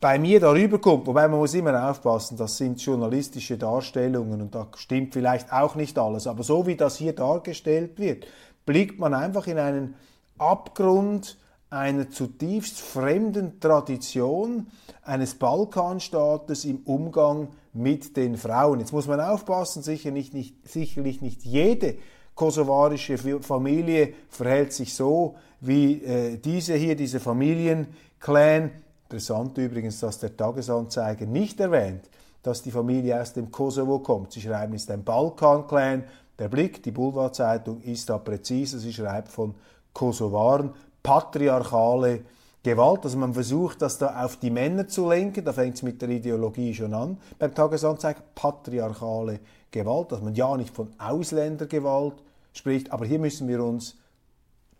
bei 0.00 0.18
mir 0.18 0.40
darüber 0.40 0.80
kommt, 0.80 1.06
wobei 1.06 1.28
man 1.28 1.38
muss 1.38 1.54
immer 1.54 1.88
aufpassen, 1.88 2.36
das 2.36 2.56
sind 2.56 2.80
journalistische 2.80 3.56
Darstellungen 3.56 4.42
und 4.42 4.54
da 4.54 4.66
stimmt 4.76 5.14
vielleicht 5.14 5.52
auch 5.52 5.76
nicht 5.76 5.98
alles, 5.98 6.26
aber 6.26 6.42
so 6.42 6.66
wie 6.66 6.76
das 6.76 6.96
hier 6.96 7.14
dargestellt 7.14 7.98
wird, 7.98 8.26
blickt 8.66 8.98
man 8.98 9.14
einfach 9.14 9.46
in 9.46 9.58
einen 9.58 9.94
Abgrund 10.36 11.38
einer 11.70 12.10
zutiefst 12.10 12.80
fremden 12.80 13.60
Tradition 13.60 14.68
eines 15.02 15.34
Balkanstaates 15.34 16.64
im 16.64 16.78
Umgang 16.84 17.48
mit 17.72 18.16
den 18.16 18.36
Frauen. 18.36 18.80
Jetzt 18.80 18.92
muss 18.92 19.06
man 19.06 19.20
aufpassen, 19.20 19.82
sicher 19.82 20.10
nicht, 20.10 20.34
nicht, 20.34 20.68
sicherlich 20.68 21.20
nicht 21.20 21.44
jede 21.44 21.96
kosovarische 22.38 23.18
Familie 23.18 24.14
verhält 24.28 24.72
sich 24.72 24.94
so 24.94 25.34
wie 25.60 26.04
äh, 26.04 26.36
diese 26.38 26.74
hier, 26.74 26.94
diese 26.94 27.18
Familienclan. 27.18 28.70
Interessant 29.10 29.58
übrigens, 29.58 29.98
dass 29.98 30.20
der 30.20 30.36
Tagesanzeiger 30.36 31.26
nicht 31.26 31.58
erwähnt, 31.58 32.08
dass 32.44 32.62
die 32.62 32.70
Familie 32.70 33.20
aus 33.20 33.32
dem 33.32 33.50
Kosovo 33.50 33.98
kommt. 33.98 34.32
Sie 34.32 34.40
schreiben, 34.40 34.74
es 34.74 34.82
ist 34.82 34.90
ein 34.92 35.02
Balkan-Clan. 35.02 36.04
Der 36.38 36.48
Blick, 36.48 36.80
die 36.84 36.92
Boulevardzeitung, 36.92 37.80
ist 37.80 38.08
da 38.08 38.18
präzise. 38.18 38.78
Sie 38.78 38.92
schreibt 38.92 39.32
von 39.32 39.56
Kosovaren 39.92 40.70
patriarchale 41.02 42.24
Gewalt. 42.62 43.04
Also 43.04 43.18
man 43.18 43.34
versucht, 43.34 43.82
das 43.82 43.98
da 43.98 44.24
auf 44.24 44.36
die 44.36 44.50
Männer 44.50 44.88
zu 44.88 45.08
lenken. 45.08 45.44
Da 45.44 45.52
fängt 45.52 45.76
es 45.76 45.82
mit 45.82 46.02
der 46.02 46.08
Ideologie 46.08 46.74
schon 46.74 46.94
an. 46.94 47.18
Beim 47.38 47.54
Tagesanzeiger 47.54 48.22
patriarchale 48.34 49.40
Gewalt, 49.70 50.12
dass 50.12 50.22
man 50.22 50.34
ja 50.34 50.56
nicht 50.56 50.74
von 50.74 50.92
Ausländergewalt 50.98 52.14
spricht, 52.52 52.90
aber 52.92 53.06
hier 53.06 53.18
müssen 53.18 53.48
wir 53.48 53.62
uns 53.62 53.96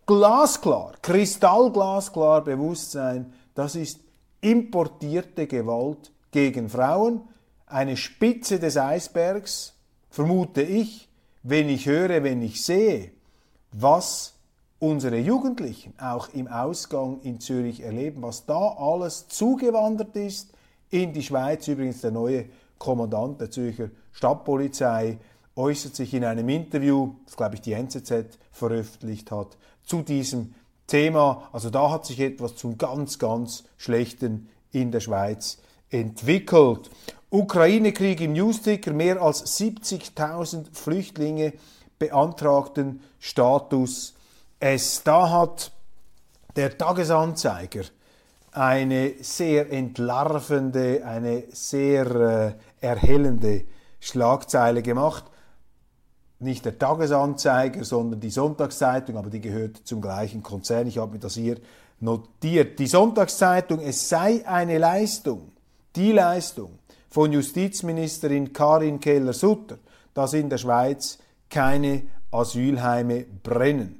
glasklar, 0.06 0.94
kristallglasklar 1.02 2.42
bewusst 2.42 2.92
sein, 2.92 3.32
das 3.54 3.76
ist 3.76 4.00
importierte 4.40 5.46
Gewalt 5.46 6.12
gegen 6.30 6.68
Frauen, 6.68 7.22
eine 7.66 7.96
Spitze 7.96 8.58
des 8.58 8.76
Eisbergs, 8.76 9.74
vermute 10.10 10.62
ich, 10.62 11.08
wenn 11.42 11.68
ich 11.68 11.86
höre, 11.86 12.22
wenn 12.22 12.40
ich 12.42 12.64
sehe, 12.64 13.12
was 13.72 14.34
unsere 14.80 15.18
Jugendlichen 15.18 15.94
auch 15.98 16.28
im 16.32 16.46
Ausgang 16.46 17.20
in 17.22 17.40
Zürich 17.40 17.80
erleben, 17.80 18.22
was 18.22 18.46
da 18.46 18.76
alles 18.78 19.28
zugewandert 19.28 20.14
ist 20.16 20.52
in 20.90 21.12
die 21.12 21.22
Schweiz. 21.22 21.66
Übrigens 21.68 22.00
der 22.00 22.12
neue 22.12 22.46
Kommandant 22.78 23.40
der 23.40 23.50
Zürcher 23.50 23.90
Stadtpolizei 24.12 25.18
äußert 25.56 25.96
sich 25.96 26.14
in 26.14 26.24
einem 26.24 26.48
Interview, 26.48 27.14
das 27.26 27.36
glaube 27.36 27.56
ich 27.56 27.60
die 27.60 27.72
NZZ 27.72 28.38
veröffentlicht 28.52 29.30
hat, 29.32 29.56
zu 29.84 30.02
diesem 30.02 30.54
Thema. 30.86 31.48
Also 31.52 31.70
da 31.70 31.90
hat 31.90 32.06
sich 32.06 32.20
etwas 32.20 32.54
zum 32.54 32.78
ganz, 32.78 33.18
ganz 33.18 33.64
Schlechten 33.76 34.48
in 34.70 34.92
der 34.92 35.00
Schweiz 35.00 35.58
entwickelt. 35.90 36.90
Ukraine-Krieg 37.30 38.20
im 38.20 38.32
Newsticker, 38.32 38.92
mehr 38.92 39.20
als 39.20 39.58
70.000 39.58 40.66
Flüchtlinge 40.72 41.52
beantragten 41.98 43.00
Status 43.18 44.14
es 44.60 45.02
da 45.02 45.30
hat 45.30 45.72
der 46.56 46.76
Tagesanzeiger 46.76 47.82
eine 48.52 49.14
sehr 49.20 49.70
entlarvende, 49.70 51.04
eine 51.04 51.44
sehr 51.52 52.56
äh, 52.80 52.84
erhellende 52.84 53.64
Schlagzeile 54.00 54.82
gemacht. 54.82 55.24
Nicht 56.40 56.64
der 56.64 56.78
Tagesanzeiger, 56.78 57.84
sondern 57.84 58.20
die 58.20 58.30
Sonntagszeitung, 58.30 59.16
aber 59.16 59.30
die 59.30 59.40
gehört 59.40 59.76
zum 59.84 60.00
gleichen 60.00 60.42
Konzern. 60.42 60.86
Ich 60.86 60.98
habe 60.98 61.12
mir 61.12 61.18
das 61.18 61.34
hier 61.34 61.58
notiert. 62.00 62.78
Die 62.78 62.86
Sonntagszeitung, 62.86 63.80
es 63.80 64.08
sei 64.08 64.46
eine 64.46 64.78
Leistung, 64.78 65.52
die 65.94 66.12
Leistung 66.12 66.78
von 67.10 67.32
Justizministerin 67.32 68.52
Karin 68.52 69.00
Keller-Sutter, 69.00 69.78
dass 70.14 70.32
in 70.32 70.48
der 70.48 70.58
Schweiz 70.58 71.18
keine 71.48 72.02
Asylheime 72.30 73.24
brennen. 73.42 73.97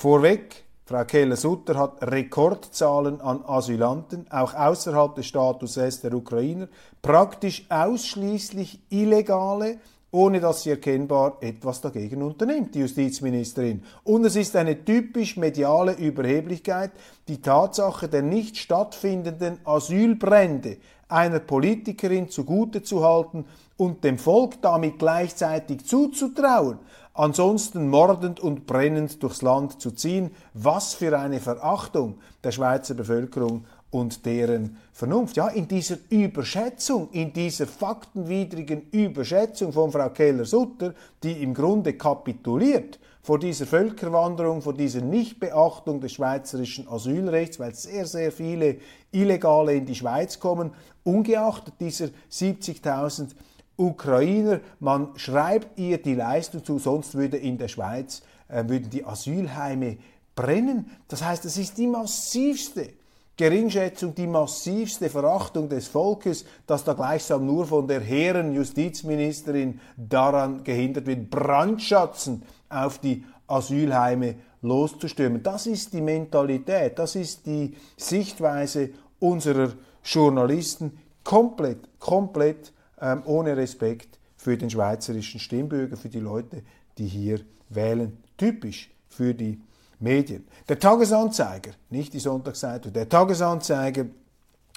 Vorweg 0.00 0.64
Frau 0.86 1.04
Keller-Sutter 1.04 1.76
hat 1.76 1.98
Rekordzahlen 2.00 3.20
an 3.20 3.44
Asylanten, 3.46 4.24
auch 4.30 4.54
außerhalb 4.54 5.14
des 5.14 5.26
Status 5.26 5.76
S 5.76 6.00
der 6.00 6.14
Ukrainer, 6.14 6.68
praktisch 7.02 7.66
ausschließlich 7.68 8.80
Illegale, 8.88 9.76
ohne 10.10 10.40
dass 10.40 10.62
sie 10.62 10.70
erkennbar 10.70 11.36
etwas 11.42 11.82
dagegen 11.82 12.22
unternimmt, 12.22 12.74
die 12.74 12.78
Justizministerin. 12.78 13.82
Und 14.02 14.24
es 14.24 14.36
ist 14.36 14.56
eine 14.56 14.86
typisch 14.86 15.36
mediale 15.36 15.92
Überheblichkeit, 15.92 16.92
die 17.28 17.42
Tatsache 17.42 18.08
der 18.08 18.22
nicht 18.22 18.56
stattfindenden 18.56 19.58
Asylbrände 19.66 20.78
einer 21.10 21.40
Politikerin 21.40 22.30
zugute 22.30 22.82
zu 22.82 23.04
halten 23.04 23.44
und 23.76 24.04
dem 24.04 24.18
Volk 24.18 24.62
damit 24.62 24.98
gleichzeitig 24.98 25.84
zuzutrauen, 25.84 26.78
ansonsten 27.14 27.88
mordend 27.88 28.40
und 28.40 28.66
brennend 28.66 29.22
durchs 29.22 29.42
Land 29.42 29.80
zu 29.80 29.90
ziehen. 29.90 30.30
Was 30.54 30.94
für 30.94 31.18
eine 31.18 31.40
Verachtung 31.40 32.18
der 32.44 32.52
Schweizer 32.52 32.94
Bevölkerung 32.94 33.64
und 33.90 34.24
deren 34.24 34.76
Vernunft. 34.92 35.36
Ja, 35.36 35.48
in 35.48 35.66
dieser 35.66 35.96
Überschätzung, 36.08 37.08
in 37.10 37.32
dieser 37.32 37.66
faktenwidrigen 37.66 38.88
Überschätzung 38.92 39.72
von 39.72 39.90
Frau 39.90 40.10
Keller-Sutter, 40.10 40.94
die 41.22 41.42
im 41.42 41.54
Grunde 41.54 41.94
kapituliert 41.94 42.98
vor 43.22 43.38
dieser 43.38 43.66
Völkerwanderung, 43.66 44.62
vor 44.62 44.72
dieser 44.72 45.02
Nichtbeachtung 45.02 46.00
des 46.00 46.12
schweizerischen 46.12 46.88
Asylrechts, 46.88 47.58
weil 47.60 47.74
sehr, 47.74 48.06
sehr 48.06 48.32
viele 48.32 48.78
Illegale 49.10 49.74
in 49.74 49.84
die 49.84 49.94
Schweiz 49.94 50.38
kommen, 50.38 50.70
ungeachtet 51.04 51.74
dieser 51.80 52.06
70.000 52.30 53.30
Ukrainer. 53.80 54.60
Man 54.78 55.08
schreibt 55.16 55.78
ihr 55.78 56.00
die 56.00 56.14
Leistung 56.14 56.64
zu, 56.64 56.78
sonst 56.78 57.14
würde 57.14 57.38
in 57.38 57.56
der 57.56 57.68
Schweiz 57.68 58.22
äh, 58.48 58.64
würden 58.68 58.90
die 58.90 59.04
Asylheime 59.04 59.96
brennen. 60.34 60.90
Das 61.08 61.24
heißt, 61.24 61.44
es 61.46 61.56
ist 61.56 61.78
die 61.78 61.86
massivste 61.86 62.90
Geringschätzung, 63.36 64.14
die 64.14 64.26
massivste 64.26 65.08
Verachtung 65.08 65.68
des 65.68 65.88
Volkes, 65.88 66.44
dass 66.66 66.84
da 66.84 66.92
gleichsam 66.92 67.46
nur 67.46 67.66
von 67.66 67.88
der 67.88 68.00
hehren 68.00 68.52
Justizministerin 68.52 69.80
daran 69.96 70.62
gehindert 70.62 71.06
wird, 71.06 71.30
Brandschatzen 71.30 72.42
auf 72.68 72.98
die 72.98 73.24
Asylheime 73.46 74.34
loszustürmen. 74.60 75.42
Das 75.42 75.66
ist 75.66 75.94
die 75.94 76.02
Mentalität, 76.02 76.98
das 76.98 77.16
ist 77.16 77.46
die 77.46 77.74
Sichtweise 77.96 78.90
unserer 79.18 79.72
Journalisten, 80.04 80.98
komplett, 81.24 81.78
komplett 81.98 82.72
ähm, 83.00 83.22
ohne 83.24 83.56
Respekt 83.56 84.18
für 84.36 84.56
den 84.56 84.70
schweizerischen 84.70 85.40
Stimmbürger, 85.40 85.96
für 85.96 86.08
die 86.08 86.20
Leute, 86.20 86.62
die 86.98 87.06
hier 87.06 87.40
wählen. 87.68 88.18
Typisch 88.36 88.90
für 89.08 89.34
die 89.34 89.60
Medien. 89.98 90.46
Der 90.68 90.78
Tagesanzeiger, 90.78 91.72
nicht 91.90 92.14
die 92.14 92.20
Sonntagszeitung, 92.20 92.92
der 92.92 93.08
Tagesanzeiger 93.08 94.06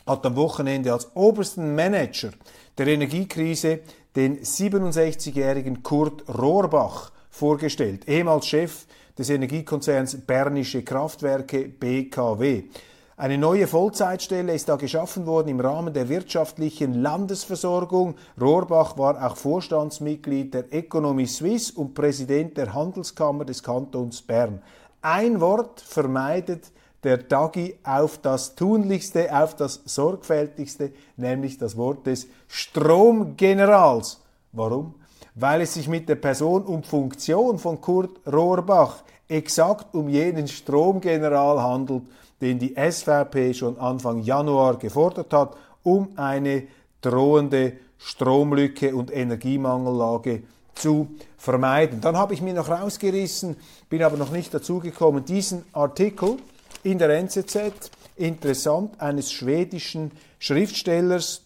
hat 0.05 0.25
am 0.25 0.35
Wochenende 0.35 0.91
als 0.91 1.15
obersten 1.15 1.75
Manager 1.75 2.31
der 2.77 2.87
Energiekrise 2.87 3.79
den 4.15 4.39
67-jährigen 4.39 5.81
Kurt 5.81 6.27
Rohrbach 6.27 7.11
vorgestellt, 7.29 8.07
ehemals 8.07 8.47
Chef 8.47 8.85
des 9.17 9.29
Energiekonzerns 9.29 10.17
Bernische 10.25 10.83
Kraftwerke 10.83 11.67
BKW. 11.67 12.63
Eine 13.15 13.37
neue 13.37 13.67
Vollzeitstelle 13.67 14.55
ist 14.55 14.69
da 14.69 14.75
geschaffen 14.75 15.27
worden 15.27 15.49
im 15.49 15.59
Rahmen 15.59 15.93
der 15.93 16.09
wirtschaftlichen 16.09 16.95
Landesversorgung. 16.95 18.15
Rohrbach 18.41 18.97
war 18.97 19.23
auch 19.23 19.37
Vorstandsmitglied 19.37 20.51
der 20.51 20.73
Economy 20.73 21.27
Suisse 21.27 21.73
und 21.75 21.93
Präsident 21.93 22.57
der 22.57 22.73
Handelskammer 22.73 23.45
des 23.45 23.61
Kantons 23.61 24.23
Bern. 24.23 24.63
Ein 25.03 25.39
Wort 25.41 25.79
vermeidet 25.79 26.71
der 27.03 27.17
Dagi 27.17 27.77
auf 27.83 28.17
das 28.17 28.55
Tunlichste, 28.55 29.29
auf 29.31 29.55
das 29.55 29.81
Sorgfältigste, 29.85 30.91
nämlich 31.15 31.59
das 31.59 31.77
Wort 31.77 32.07
des 32.07 32.27
Stromgenerals. 32.47 34.21
Warum? 34.53 34.95
Weil 35.35 35.61
es 35.61 35.75
sich 35.75 35.87
mit 35.87 36.09
der 36.09 36.15
Person 36.15 36.63
und 36.63 36.87
Funktion 36.87 37.59
von 37.59 37.79
Kurt 37.79 38.21
Rohrbach 38.25 39.03
exakt 39.27 39.93
um 39.93 40.09
jenen 40.09 40.47
Stromgeneral 40.47 41.61
handelt, 41.61 42.03
den 42.43 42.59
die 42.59 42.75
SVP 42.75 43.53
schon 43.53 43.79
Anfang 43.79 44.19
Januar 44.19 44.77
gefordert 44.77 45.31
hat, 45.31 45.55
um 45.81 46.09
eine 46.17 46.63
drohende 46.99 47.73
Stromlücke 47.97 48.93
und 48.93 49.15
Energiemangellage 49.15 50.43
zu 50.75 51.07
vermeiden. 51.37 52.01
Dann 52.01 52.17
habe 52.17 52.33
ich 52.33 52.41
mir 52.41 52.53
noch 52.53 52.67
rausgerissen, 52.67 53.55
bin 53.89 54.03
aber 54.03 54.17
noch 54.17 54.31
nicht 54.31 54.53
dazu 54.53 54.79
gekommen, 54.79 55.23
diesen 55.23 55.63
Artikel 55.71 56.35
in 56.83 56.97
der 56.97 57.11
NZZ, 57.11 57.91
interessant, 58.17 58.99
eines 58.99 59.31
schwedischen 59.31 60.11
Schriftstellers, 60.39 61.43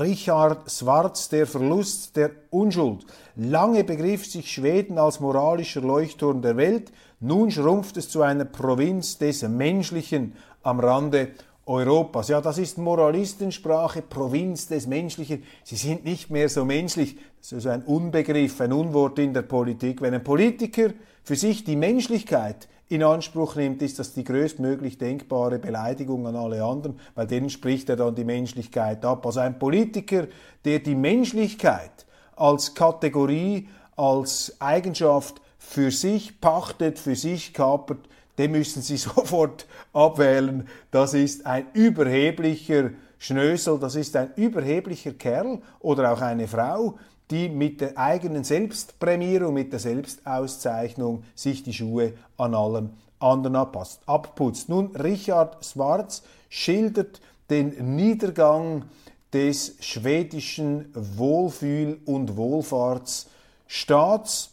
Richard 0.00 0.70
Swartz, 0.70 1.28
der 1.28 1.46
Verlust 1.46 2.16
der 2.16 2.30
Unschuld. 2.50 3.04
Lange 3.36 3.84
begriff 3.84 4.24
sich 4.26 4.50
Schweden 4.50 4.98
als 4.98 5.20
moralischer 5.20 5.80
Leuchtturm 5.82 6.40
der 6.40 6.56
Welt, 6.56 6.92
nun 7.20 7.50
schrumpft 7.50 7.96
es 7.96 8.08
zu 8.08 8.22
einer 8.22 8.44
Provinz 8.44 9.18
des 9.18 9.42
Menschlichen 9.42 10.34
am 10.62 10.80
Rande 10.80 11.32
Europas. 11.66 12.28
Ja, 12.28 12.40
das 12.40 12.58
ist 12.58 12.78
Moralistensprache, 12.78 14.02
Provinz 14.02 14.68
des 14.68 14.86
Menschlichen. 14.86 15.42
Sie 15.64 15.76
sind 15.76 16.04
nicht 16.04 16.30
mehr 16.30 16.48
so 16.48 16.64
menschlich. 16.64 17.16
Das 17.38 17.52
ist 17.52 17.54
also 17.54 17.68
ein 17.70 17.82
Unbegriff, 17.82 18.60
ein 18.60 18.72
Unwort 18.72 19.18
in 19.18 19.34
der 19.34 19.42
Politik. 19.42 20.00
Wenn 20.00 20.14
ein 20.14 20.24
Politiker 20.24 20.90
für 21.22 21.36
sich 21.36 21.64
die 21.64 21.76
Menschlichkeit 21.76 22.68
in 22.88 23.02
Anspruch 23.02 23.56
nimmt, 23.56 23.82
ist 23.82 23.98
das 23.98 24.14
die 24.14 24.24
größtmöglich 24.24 24.96
denkbare 24.96 25.58
Beleidigung 25.58 26.26
an 26.26 26.36
alle 26.36 26.64
anderen, 26.64 26.98
weil 27.14 27.26
denen 27.26 27.50
spricht 27.50 27.90
er 27.90 27.96
dann 27.96 28.14
die 28.14 28.24
Menschlichkeit 28.24 29.04
ab. 29.04 29.26
Also 29.26 29.40
ein 29.40 29.58
Politiker, 29.58 30.26
der 30.64 30.78
die 30.78 30.94
Menschlichkeit 30.94 32.06
als 32.34 32.74
Kategorie, 32.74 33.68
als 33.94 34.56
Eigenschaft 34.58 35.42
für 35.68 35.90
sich 35.90 36.40
pachtet, 36.40 36.98
für 36.98 37.14
sich 37.14 37.52
kapert, 37.52 38.08
den 38.38 38.52
müssen 38.52 38.80
Sie 38.80 38.96
sofort 38.96 39.66
abwählen. 39.92 40.66
Das 40.90 41.12
ist 41.12 41.44
ein 41.44 41.66
überheblicher 41.74 42.92
Schnösel, 43.18 43.78
das 43.78 43.94
ist 43.94 44.16
ein 44.16 44.30
überheblicher 44.36 45.12
Kerl 45.12 45.60
oder 45.80 46.10
auch 46.10 46.22
eine 46.22 46.48
Frau, 46.48 46.94
die 47.30 47.50
mit 47.50 47.82
der 47.82 47.98
eigenen 47.98 48.44
Selbstprämierung, 48.44 49.52
mit 49.52 49.70
der 49.70 49.80
Selbstauszeichnung 49.80 51.24
sich 51.34 51.64
die 51.64 51.74
Schuhe 51.74 52.14
an 52.38 52.54
allen 52.54 52.94
anderen 53.18 53.56
abpasst, 53.56 54.00
abputzt. 54.06 54.70
Nun, 54.70 54.96
Richard 54.96 55.62
Schwarz 55.66 56.22
schildert 56.48 57.20
den 57.50 57.94
Niedergang 57.94 58.86
des 59.34 59.76
schwedischen 59.80 60.86
Wohlfühl- 60.94 61.98
und 62.06 62.38
Wohlfahrtsstaats 62.38 64.52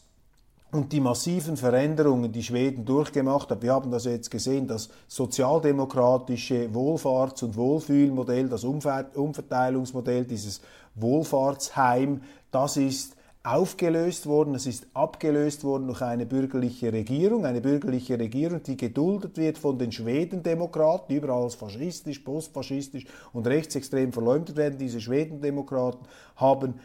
und 0.76 0.92
die 0.92 1.00
massiven 1.00 1.56
Veränderungen, 1.56 2.32
die 2.34 2.44
Schweden 2.44 2.84
durchgemacht 2.84 3.50
hat. 3.50 3.62
Wir 3.62 3.74
haben 3.74 3.92
das 3.92 4.04
jetzt 4.04 4.30
gesehen, 4.30 4.68
das 4.68 4.90
sozialdemokratische 5.08 6.70
Wohlfahrts- 6.74 7.44
und 7.46 7.56
Wohlfühlmodell, 7.56 8.50
das 8.50 8.66
Umverteilungsmodell, 8.66 10.26
dieses 10.26 10.62
Wohlfahrtsheim, 10.96 12.22
das 12.52 12.76
ist 12.76 13.16
aufgelöst 13.44 14.26
worden, 14.26 14.56
es 14.56 14.66
ist 14.66 14.88
abgelöst 14.94 15.64
worden 15.64 15.88
durch 15.88 16.02
eine 16.02 16.26
bürgerliche 16.26 16.92
Regierung, 16.92 17.46
eine 17.46 17.62
bürgerliche 17.62 18.20
Regierung, 18.20 18.62
die 18.64 18.76
geduldet 18.76 19.38
wird 19.38 19.58
von 19.58 19.78
den 19.78 19.92
Schwedendemokraten, 19.92 21.08
die 21.10 21.18
überall 21.18 21.44
als 21.44 21.56
faschistisch, 21.56 22.20
postfaschistisch 22.20 23.06
und 23.34 23.48
rechtsextrem 23.48 24.12
verleumdet 24.12 24.58
werden. 24.58 24.78
Diese 24.80 25.00
Schwedendemokraten 25.00 26.08
haben 26.36 26.76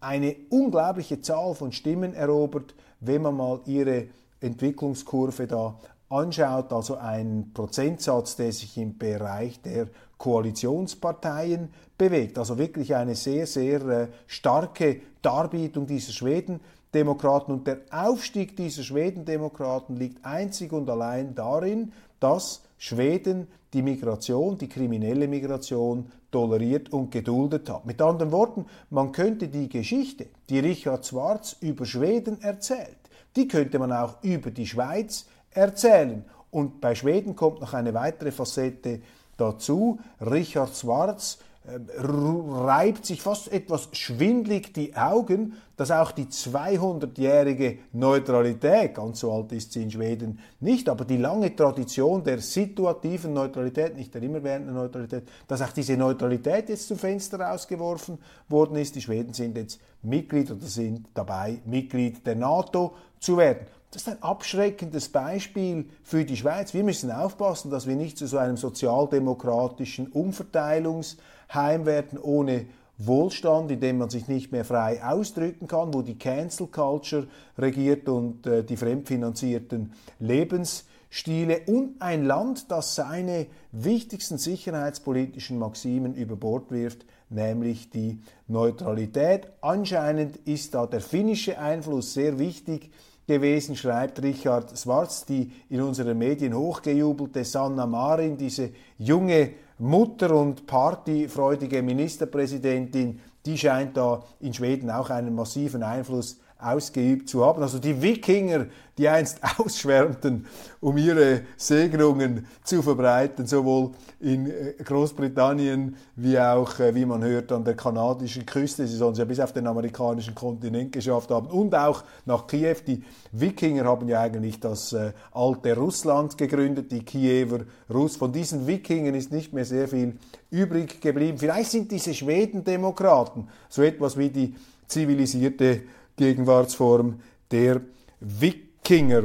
eine 0.00 0.36
unglaubliche 0.50 1.20
Zahl 1.20 1.54
von 1.54 1.72
Stimmen 1.72 2.14
erobert, 2.14 2.74
wenn 3.06 3.22
man 3.22 3.36
mal 3.36 3.60
ihre 3.66 4.06
Entwicklungskurve 4.40 5.46
da 5.46 5.78
anschaut, 6.08 6.72
also 6.72 6.96
ein 6.96 7.50
Prozentsatz, 7.54 8.36
der 8.36 8.52
sich 8.52 8.76
im 8.76 8.98
Bereich 8.98 9.60
der 9.62 9.88
Koalitionsparteien 10.18 11.68
bewegt. 11.98 12.38
Also 12.38 12.58
wirklich 12.58 12.94
eine 12.94 13.14
sehr, 13.14 13.46
sehr 13.46 13.80
äh, 13.86 14.08
starke 14.26 15.00
Darbietung 15.22 15.86
dieser 15.86 16.12
Schwedendemokraten. 16.12 17.54
Und 17.54 17.66
der 17.66 17.80
Aufstieg 17.90 18.56
dieser 18.56 18.82
Schwedendemokraten 18.82 19.96
liegt 19.96 20.24
einzig 20.24 20.72
und 20.72 20.88
allein 20.88 21.34
darin, 21.34 21.92
dass 22.20 22.62
Schweden 22.78 23.48
die 23.74 23.82
Migration, 23.82 24.56
die 24.56 24.68
kriminelle 24.68 25.28
Migration 25.28 26.10
toleriert 26.30 26.92
und 26.92 27.10
geduldet 27.10 27.68
hat. 27.68 27.84
Mit 27.84 28.00
anderen 28.00 28.32
Worten, 28.32 28.66
man 28.90 29.12
könnte 29.12 29.48
die 29.48 29.68
Geschichte, 29.68 30.26
die 30.48 30.60
Richard 30.60 31.04
Schwarz 31.04 31.56
über 31.60 31.84
Schweden 31.84 32.40
erzählt, 32.40 32.96
die 33.36 33.48
könnte 33.48 33.78
man 33.78 33.92
auch 33.92 34.22
über 34.22 34.50
die 34.50 34.66
Schweiz 34.66 35.26
erzählen. 35.50 36.24
Und 36.50 36.80
bei 36.80 36.94
Schweden 36.94 37.34
kommt 37.34 37.60
noch 37.60 37.74
eine 37.74 37.94
weitere 37.94 38.30
Facette 38.30 39.00
dazu. 39.36 39.98
Richard 40.20 40.76
Schwarz 40.76 41.38
reibt 41.66 43.06
sich 43.06 43.22
fast 43.22 43.50
etwas 43.50 43.88
schwindlig 43.92 44.74
die 44.74 44.94
Augen, 44.94 45.54
dass 45.76 45.90
auch 45.90 46.12
die 46.12 46.26
200-jährige 46.26 47.78
Neutralität, 47.92 48.94
ganz 48.94 49.20
so 49.20 49.32
alt 49.32 49.50
ist 49.52 49.72
sie 49.72 49.82
in 49.82 49.90
Schweden 49.90 50.38
nicht, 50.60 50.88
aber 50.88 51.04
die 51.04 51.16
lange 51.16 51.56
Tradition 51.56 52.22
der 52.22 52.40
situativen 52.40 53.32
Neutralität, 53.32 53.96
nicht 53.96 54.14
der 54.14 54.22
immerwährenden 54.22 54.74
Neutralität, 54.74 55.24
dass 55.48 55.62
auch 55.62 55.72
diese 55.72 55.96
Neutralität 55.96 56.68
jetzt 56.68 56.88
zum 56.88 56.98
Fenster 56.98 57.40
rausgeworfen 57.40 58.18
worden 58.48 58.76
ist. 58.76 58.94
Die 58.94 59.00
Schweden 59.00 59.32
sind 59.32 59.56
jetzt 59.56 59.80
Mitglied 60.02 60.50
oder 60.50 60.66
sind 60.66 61.08
dabei, 61.14 61.60
Mitglied 61.64 62.26
der 62.26 62.36
NATO 62.36 62.94
zu 63.18 63.38
werden. 63.38 63.66
Das 63.90 64.02
ist 64.02 64.08
ein 64.08 64.22
abschreckendes 64.22 65.08
Beispiel 65.08 65.88
für 66.02 66.24
die 66.24 66.36
Schweiz. 66.36 66.74
Wir 66.74 66.82
müssen 66.82 67.12
aufpassen, 67.12 67.70
dass 67.70 67.86
wir 67.86 67.94
nicht 67.94 68.18
zu 68.18 68.26
so 68.26 68.38
einem 68.38 68.56
sozialdemokratischen 68.56 70.08
Umverteilungsheim 70.08 71.16
werden 71.52 72.18
ohne 72.18 72.66
Wohlstand, 72.98 73.70
in 73.70 73.80
dem 73.80 73.98
man 73.98 74.10
sich 74.10 74.28
nicht 74.28 74.52
mehr 74.52 74.64
frei 74.64 75.02
ausdrücken 75.04 75.66
kann, 75.66 75.92
wo 75.92 76.02
die 76.02 76.16
Cancel 76.16 76.68
Culture 76.68 77.26
regiert 77.58 78.08
und 78.08 78.46
äh, 78.46 78.62
die 78.62 78.76
fremdfinanzierten 78.76 79.92
Lebensstile 80.20 81.62
und 81.66 82.00
ein 82.00 82.24
Land, 82.24 82.70
das 82.70 82.94
seine 82.94 83.46
wichtigsten 83.72 84.38
sicherheitspolitischen 84.38 85.58
Maximen 85.58 86.14
über 86.14 86.36
Bord 86.36 86.70
wirft, 86.70 87.04
nämlich 87.30 87.90
die 87.90 88.20
Neutralität. 88.46 89.48
Anscheinend 89.60 90.36
ist 90.44 90.74
da 90.74 90.86
der 90.86 91.00
finnische 91.00 91.58
Einfluss 91.58 92.14
sehr 92.14 92.38
wichtig 92.38 92.92
gewesen, 93.26 93.74
schreibt 93.74 94.22
Richard 94.22 94.78
Schwarz, 94.78 95.24
die 95.24 95.50
in 95.68 95.80
unseren 95.80 96.16
Medien 96.16 96.54
hochgejubelte 96.54 97.44
Sanna 97.44 97.86
Marin, 97.86 98.36
diese 98.36 98.70
junge 98.98 99.50
Mutter 99.78 100.34
und 100.34 100.66
partyfreudige 100.66 101.82
Ministerpräsidentin, 101.82 103.20
die 103.44 103.58
scheint 103.58 103.96
da 103.96 104.22
in 104.40 104.54
Schweden 104.54 104.90
auch 104.90 105.10
einen 105.10 105.34
massiven 105.34 105.82
Einfluss 105.82 106.38
ausgeübt 106.64 107.28
zu 107.28 107.44
haben. 107.44 107.62
Also 107.62 107.78
die 107.78 108.00
Wikinger, 108.00 108.66
die 108.96 109.08
einst 109.08 109.40
ausschwärmten, 109.58 110.46
um 110.80 110.96
ihre 110.96 111.42
Segnungen 111.56 112.46
zu 112.62 112.82
verbreiten, 112.82 113.46
sowohl 113.46 113.90
in 114.20 114.50
äh, 114.50 114.74
Großbritannien 114.82 115.96
wie 116.16 116.38
auch, 116.38 116.78
äh, 116.78 116.94
wie 116.94 117.04
man 117.04 117.22
hört, 117.22 117.52
an 117.52 117.64
der 117.64 117.74
kanadischen 117.74 118.46
Küste. 118.46 118.86
Sie 118.86 118.96
sollen 118.96 119.12
es 119.12 119.18
ja 119.18 119.24
bis 119.24 119.40
auf 119.40 119.52
den 119.52 119.66
amerikanischen 119.66 120.34
Kontinent 120.34 120.92
geschafft 120.92 121.30
haben 121.30 121.48
und 121.48 121.74
auch 121.74 122.04
nach 122.24 122.46
Kiew. 122.46 122.76
Die 122.86 123.02
Wikinger 123.32 123.84
haben 123.84 124.08
ja 124.08 124.20
eigentlich 124.20 124.60
das 124.60 124.92
äh, 124.92 125.12
alte 125.32 125.76
Russland 125.76 126.38
gegründet, 126.38 126.90
die 126.92 127.04
Kiewer 127.04 127.60
Russ. 127.92 128.16
Von 128.16 128.32
diesen 128.32 128.66
Wikingern 128.66 129.14
ist 129.14 129.32
nicht 129.32 129.52
mehr 129.52 129.64
sehr 129.64 129.88
viel 129.88 130.16
übrig 130.50 131.00
geblieben. 131.00 131.38
Vielleicht 131.38 131.70
sind 131.70 131.90
diese 131.90 132.14
Schwedendemokraten 132.14 133.48
so 133.68 133.82
etwas 133.82 134.16
wie 134.16 134.30
die 134.30 134.54
zivilisierte 134.86 135.82
Gegenwartsform 136.16 137.20
der 137.50 137.80
Wikinger. 138.20 139.24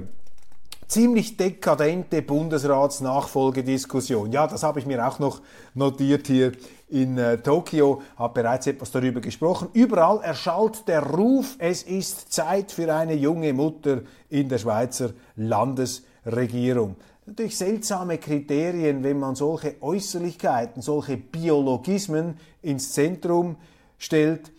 Ziemlich 0.88 1.38
dekadente 1.38 2.24
Bundesratsnachfolgediskussion. 2.24 4.32
Ja, 4.32 4.48
das 4.48 4.64
habe 4.64 4.80
ich 4.80 4.88
mir 4.88 5.08
auch 5.08 5.20
noch 5.20 5.42
notiert 5.76 6.26
hier 6.26 6.54
in 6.90 7.20
äh, 7.20 7.38
Tokio, 7.38 8.02
habe 8.18 8.42
bereits 8.42 8.66
etwas 8.66 8.90
darüber 8.90 9.22
gesprochen. 9.22 9.68
Überall 9.74 10.22
erschallt 10.24 10.88
der 10.88 11.04
Ruf, 11.04 11.58
es 11.60 11.84
ist 11.84 12.34
Zeit 12.34 12.72
für 12.72 12.92
eine 12.94 13.14
junge 13.14 13.54
Mutter 13.54 14.02
in 14.30 14.50
der 14.50 14.58
Schweizer 14.58 15.12
Landesregierung. 15.36 16.96
Natürlich 17.28 17.58
seltsame 17.58 18.18
Kriterien, 18.18 19.04
wenn 19.04 19.20
man 19.20 19.36
solche 19.36 19.76
Äußerlichkeiten, 19.82 20.82
solche 20.82 21.18
Biologismen 21.18 22.40
ins 22.64 22.94
Zentrum 22.94 23.58
stellt. 24.00 24.52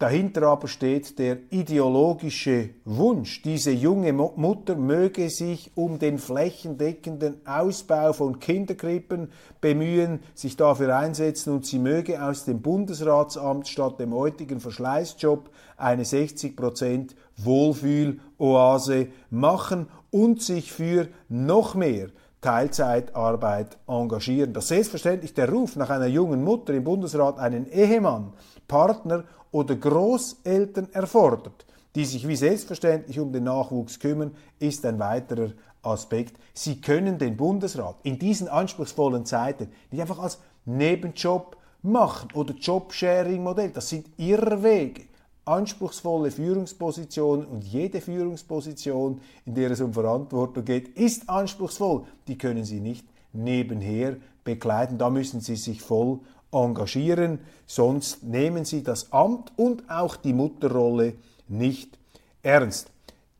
Dahinter 0.00 0.42
aber 0.48 0.66
steht 0.66 1.20
der 1.20 1.38
ideologische 1.50 2.70
Wunsch, 2.84 3.42
diese 3.42 3.70
junge 3.70 4.12
Mutter 4.12 4.74
möge 4.74 5.30
sich 5.30 5.70
um 5.76 6.00
den 6.00 6.18
flächendeckenden 6.18 7.46
Ausbau 7.46 8.12
von 8.12 8.40
Kinderkrippen 8.40 9.28
bemühen, 9.60 10.18
sich 10.34 10.56
dafür 10.56 10.96
einsetzen 10.96 11.52
und 11.52 11.64
sie 11.64 11.78
möge 11.78 12.20
aus 12.20 12.44
dem 12.44 12.60
Bundesratsamt 12.60 13.68
statt 13.68 14.00
dem 14.00 14.12
heutigen 14.12 14.58
Verschleißjob 14.58 15.48
eine 15.76 16.02
60% 16.02 17.10
Wohlfühloase 17.36 19.08
machen 19.30 19.86
und 20.10 20.42
sich 20.42 20.72
für 20.72 21.06
noch 21.28 21.76
mehr 21.76 22.08
Teilzeitarbeit 22.44 23.78
engagieren. 23.86 24.52
Dass 24.52 24.68
selbstverständlich 24.68 25.32
der 25.32 25.50
Ruf 25.50 25.76
nach 25.76 25.88
einer 25.88 26.06
jungen 26.06 26.44
Mutter 26.44 26.74
im 26.74 26.84
Bundesrat 26.84 27.38
einen 27.38 27.66
Ehemann, 27.72 28.34
Partner 28.68 29.24
oder 29.50 29.74
Großeltern 29.74 30.88
erfordert, 30.92 31.64
die 31.94 32.04
sich 32.04 32.28
wie 32.28 32.36
selbstverständlich 32.36 33.18
um 33.18 33.32
den 33.32 33.44
Nachwuchs 33.44 33.98
kümmern, 33.98 34.32
ist 34.58 34.84
ein 34.84 34.98
weiterer 34.98 35.52
Aspekt. 35.80 36.36
Sie 36.52 36.82
können 36.82 37.16
den 37.16 37.38
Bundesrat 37.38 37.96
in 38.02 38.18
diesen 38.18 38.48
anspruchsvollen 38.48 39.24
Zeiten 39.24 39.70
nicht 39.90 40.02
einfach 40.02 40.18
als 40.18 40.38
Nebenjob 40.66 41.56
machen 41.80 42.28
oder 42.34 42.52
Jobsharing-Modell. 42.52 43.70
Das 43.70 43.88
sind 43.88 44.06
Irrwege. 44.18 45.04
Anspruchsvolle 45.44 46.30
Führungspositionen 46.30 47.46
und 47.46 47.64
jede 47.64 48.00
Führungsposition, 48.00 49.20
in 49.44 49.54
der 49.54 49.70
es 49.70 49.80
um 49.80 49.92
Verantwortung 49.92 50.64
geht, 50.64 50.96
ist 50.96 51.28
anspruchsvoll. 51.28 52.04
Die 52.28 52.38
können 52.38 52.64
Sie 52.64 52.80
nicht 52.80 53.06
nebenher 53.32 54.16
begleiten. 54.44 54.98
Da 54.98 55.10
müssen 55.10 55.40
Sie 55.40 55.56
sich 55.56 55.82
voll 55.82 56.20
engagieren, 56.54 57.40
sonst 57.66 58.22
nehmen 58.22 58.64
sie 58.64 58.82
das 58.82 59.12
Amt 59.12 59.52
und 59.56 59.90
auch 59.90 60.16
die 60.16 60.32
Mutterrolle 60.32 61.14
nicht 61.48 61.98
ernst. 62.42 62.90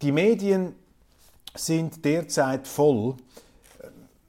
Die 0.03 0.12
Medien 0.12 0.75
sind 1.55 2.05
derzeit 2.05 2.67
voll 2.67 3.14
äh, 3.81 3.87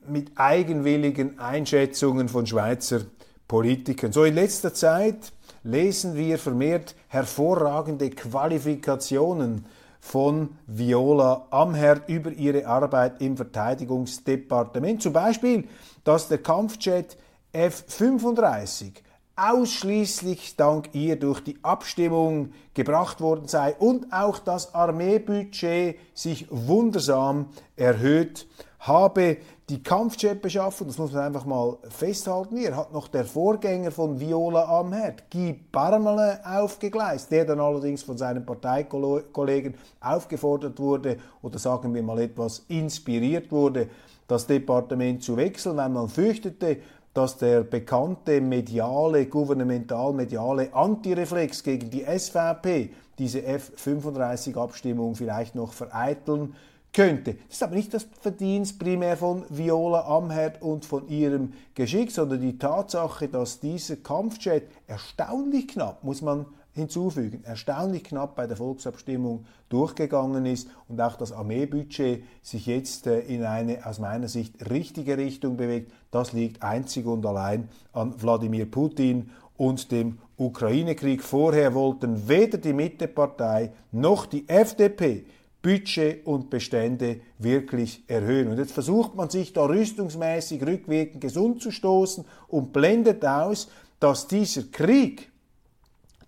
mit 0.10 0.32
eigenwilligen 0.36 1.40
Einschätzungen 1.40 2.30
von 2.30 2.46
Schweizer 2.46 3.02
Politikern. 3.48 4.12
So 4.12 4.24
in 4.24 4.36
letzter 4.36 4.74
Zeit 4.74 5.32
lesen 5.64 6.16
wir 6.16 6.38
vermehrt 6.38 6.96
hervorragende 7.16 8.10
Qualifikationen 8.10 9.66
von 10.02 10.50
Viola 10.68 11.48
Amherd 11.50 12.10
über 12.10 12.32
ihre 12.32 12.68
Arbeit 12.68 13.22
im 13.22 13.38
Verteidigungsdepartement. 13.38 15.02
Zum 15.02 15.14
Beispiel, 15.14 15.64
dass 16.04 16.28
der 16.28 16.40
Kampfjet 16.40 17.18
F-35 17.54 18.92
ausschließlich 19.38 20.58
dank 20.58 20.90
ihr 20.94 21.18
durch 21.18 21.40
die 21.42 21.58
Abstimmung 21.64 22.52
gebracht 22.74 23.22
worden 23.22 23.48
sei 23.48 23.76
und 23.76 24.12
auch 24.12 24.40
das 24.40 24.76
Armeebudget 24.76 25.98
sich 26.14 26.48
wundersam 26.50 27.48
erhöht 27.78 28.46
habe. 28.80 29.38
Die 29.68 29.82
Kampfjetbeschaffung, 29.82 30.86
das 30.86 31.00
muss 31.00 31.12
man 31.12 31.24
einfach 31.24 31.44
mal 31.44 31.78
festhalten, 31.90 32.56
hier 32.56 32.78
hat 32.78 32.94
noch 32.94 33.08
der 33.08 33.26
Vorgänger 33.26 33.90
von 33.90 34.20
Viola 34.20 34.66
Amherd, 34.66 35.24
Guy 35.32 35.54
Parmele, 35.72 36.40
aufgegleist, 36.46 37.32
der 37.32 37.46
dann 37.46 37.60
allerdings 37.60 38.04
von 38.04 38.16
seinen 38.16 38.46
Parteikollegen 38.46 39.74
aufgefordert 40.02 40.78
wurde 40.78 41.18
oder 41.42 41.58
sagen 41.58 41.96
wir 41.96 42.04
mal 42.04 42.20
etwas 42.20 42.64
inspiriert 42.68 43.52
wurde, 43.52 43.90
das 44.28 44.46
Departement 44.46 45.24
zu 45.24 45.36
wechseln, 45.36 45.78
weil 45.78 45.90
man 45.90 46.10
fürchtete, 46.10 46.78
dass 47.16 47.40
der 47.40 47.64
bekannte 47.64 48.42
mediale, 48.42 49.26
gouvernemental-mediale 49.26 50.76
Antireflex 50.76 51.64
gegen 51.64 51.90
die 51.90 52.04
SVP 52.04 52.92
diese 53.18 53.44
F-35-Abstimmung 53.44 55.16
vielleicht 55.16 55.56
noch 55.56 55.74
vereiteln 55.74 56.54
könnte. 56.96 57.34
Das 57.34 57.58
ist 57.58 57.64
aber 57.64 57.76
nicht 57.76 57.94
das 57.94 58.08
Verdienst 58.22 58.80
primär 58.80 59.18
von 59.18 59.44
Viola 59.50 60.08
Amherd 60.08 60.62
und 60.62 60.86
von 60.86 61.08
ihrem 61.10 61.52
Geschick, 61.76 62.10
sondern 62.10 62.40
die 62.40 62.58
Tatsache, 62.58 63.28
dass 63.28 63.60
dieser 63.60 63.98
Kampfjet 63.98 64.70
erstaunlich 64.88 65.68
knapp, 65.68 66.06
muss 66.06 66.22
man 66.22 66.46
hinzufügen, 66.74 67.44
erstaunlich 67.44 68.06
knapp 68.06 68.36
bei 68.36 68.48
der 68.48 68.56
Volksabstimmung 68.56 69.46
durchgegangen 69.70 70.46
ist 70.46 70.70
und 70.88 71.02
auch 71.02 71.18
das 71.18 71.34
Armeebudget 71.34 72.24
sich 72.42 72.66
jetzt 72.66 73.08
äh, 73.08 73.20
in 73.20 73.44
eine 73.44 73.86
aus 73.86 74.00
meiner 74.00 74.30
Sicht 74.30 74.70
richtige 74.70 75.18
Richtung 75.18 75.58
bewegt, 75.58 75.92
das 76.12 76.32
liegt 76.32 76.64
einzig 76.64 77.06
und 77.06 77.26
allein 77.26 77.68
an 77.92 78.14
Wladimir 78.22 78.70
Putin 78.70 79.32
und 79.58 79.92
dem 79.92 80.20
Ukraine-Krieg. 80.38 81.24
Vorher 81.24 81.74
wollten 81.74 82.28
weder 82.28 82.58
die 82.58 82.74
Mittepartei 82.74 83.72
noch 83.92 84.26
die 84.26 84.48
FDP 84.48 85.26
Budget 85.66 86.28
und 86.28 86.52
Bestände 86.52 87.22
wirklich 87.40 88.04
erhöhen. 88.06 88.50
Und 88.50 88.60
jetzt 88.60 88.72
versucht 88.72 89.16
man 89.16 89.32
sich 89.32 89.52
da 89.52 89.66
rüstungsmäßig 89.66 90.62
rückwirkend 90.62 91.22
gesund 91.22 91.60
zu 91.60 91.72
stoßen 91.72 92.24
und 92.48 92.72
blendet 92.72 93.26
aus, 93.26 93.68
dass 94.00 94.28
dieser 94.28 94.62
Krieg 94.72 95.32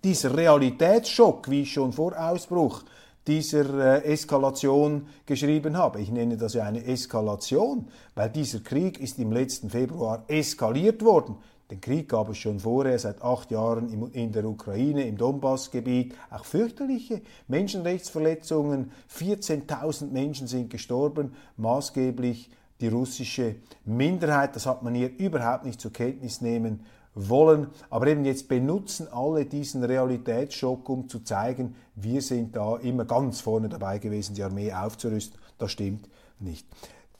dieser 0.02 0.36
Realitätsschock, 0.36 1.48
wie 1.48 1.62
ich 1.62 1.72
schon 1.72 1.92
vor 1.92 2.18
Ausbruch 2.18 2.82
dieser 3.28 4.02
äh, 4.02 4.12
Eskalation 4.12 5.06
geschrieben 5.24 5.76
habe. 5.76 6.00
Ich 6.00 6.10
nenne 6.10 6.36
das 6.36 6.54
ja 6.54 6.64
eine 6.64 6.84
Eskalation, 6.84 7.86
weil 8.16 8.30
dieser 8.30 8.58
Krieg 8.58 8.98
ist 8.98 9.20
im 9.20 9.30
letzten 9.30 9.70
Februar 9.70 10.24
eskaliert 10.26 11.04
worden. 11.04 11.36
Den 11.70 11.82
Krieg 11.82 12.08
gab 12.08 12.30
es 12.30 12.38
schon 12.38 12.60
vorher, 12.60 12.98
seit 12.98 13.20
acht 13.22 13.50
Jahren 13.50 14.10
in 14.12 14.32
der 14.32 14.46
Ukraine, 14.46 15.06
im 15.06 15.18
Donbassgebiet. 15.18 16.14
Auch 16.30 16.44
fürchterliche 16.44 17.20
Menschenrechtsverletzungen. 17.46 18.90
14.000 19.14 20.10
Menschen 20.10 20.46
sind 20.46 20.70
gestorben, 20.70 21.34
maßgeblich 21.58 22.50
die 22.80 22.88
russische 22.88 23.56
Minderheit. 23.84 24.56
Das 24.56 24.64
hat 24.64 24.82
man 24.82 24.94
hier 24.94 25.10
überhaupt 25.18 25.66
nicht 25.66 25.80
zur 25.80 25.92
Kenntnis 25.92 26.40
nehmen 26.40 26.86
wollen. 27.14 27.66
Aber 27.90 28.06
eben 28.06 28.24
jetzt 28.24 28.48
benutzen 28.48 29.08
alle 29.12 29.44
diesen 29.44 29.84
Realitätsschock, 29.84 30.88
um 30.88 31.08
zu 31.08 31.20
zeigen, 31.20 31.74
wir 31.96 32.22
sind 32.22 32.56
da 32.56 32.76
immer 32.76 33.04
ganz 33.04 33.40
vorne 33.40 33.68
dabei 33.68 33.98
gewesen, 33.98 34.34
die 34.34 34.42
Armee 34.42 34.72
aufzurüsten. 34.72 35.38
Das 35.58 35.72
stimmt 35.72 36.08
nicht. 36.38 36.66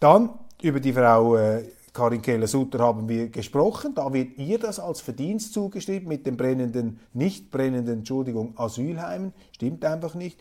Dann 0.01 0.31
über 0.63 0.81
die 0.81 0.93
Frau 0.93 1.37
äh, 1.37 1.65
Karin 1.99 2.23
Keller-Sutter 2.23 2.79
haben 2.79 3.09
wir 3.09 3.29
gesprochen. 3.29 3.93
Da 3.93 4.13
wird 4.13 4.39
ihr 4.39 4.61
das 4.61 4.79
als 4.79 5.01
Verdienst 5.01 5.53
zugeschrieben 5.53 6.07
mit 6.07 6.27
den 6.27 6.37
brennenden, 6.37 7.01
nicht 7.13 7.51
brennenden, 7.51 7.99
Entschuldigung, 7.99 8.57
Asylheimen. 8.57 9.33
Stimmt 9.51 9.85
einfach 9.85 10.15
nicht. 10.15 10.39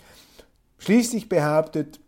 Schließlich 0.77 1.27
behauptet 1.27 1.99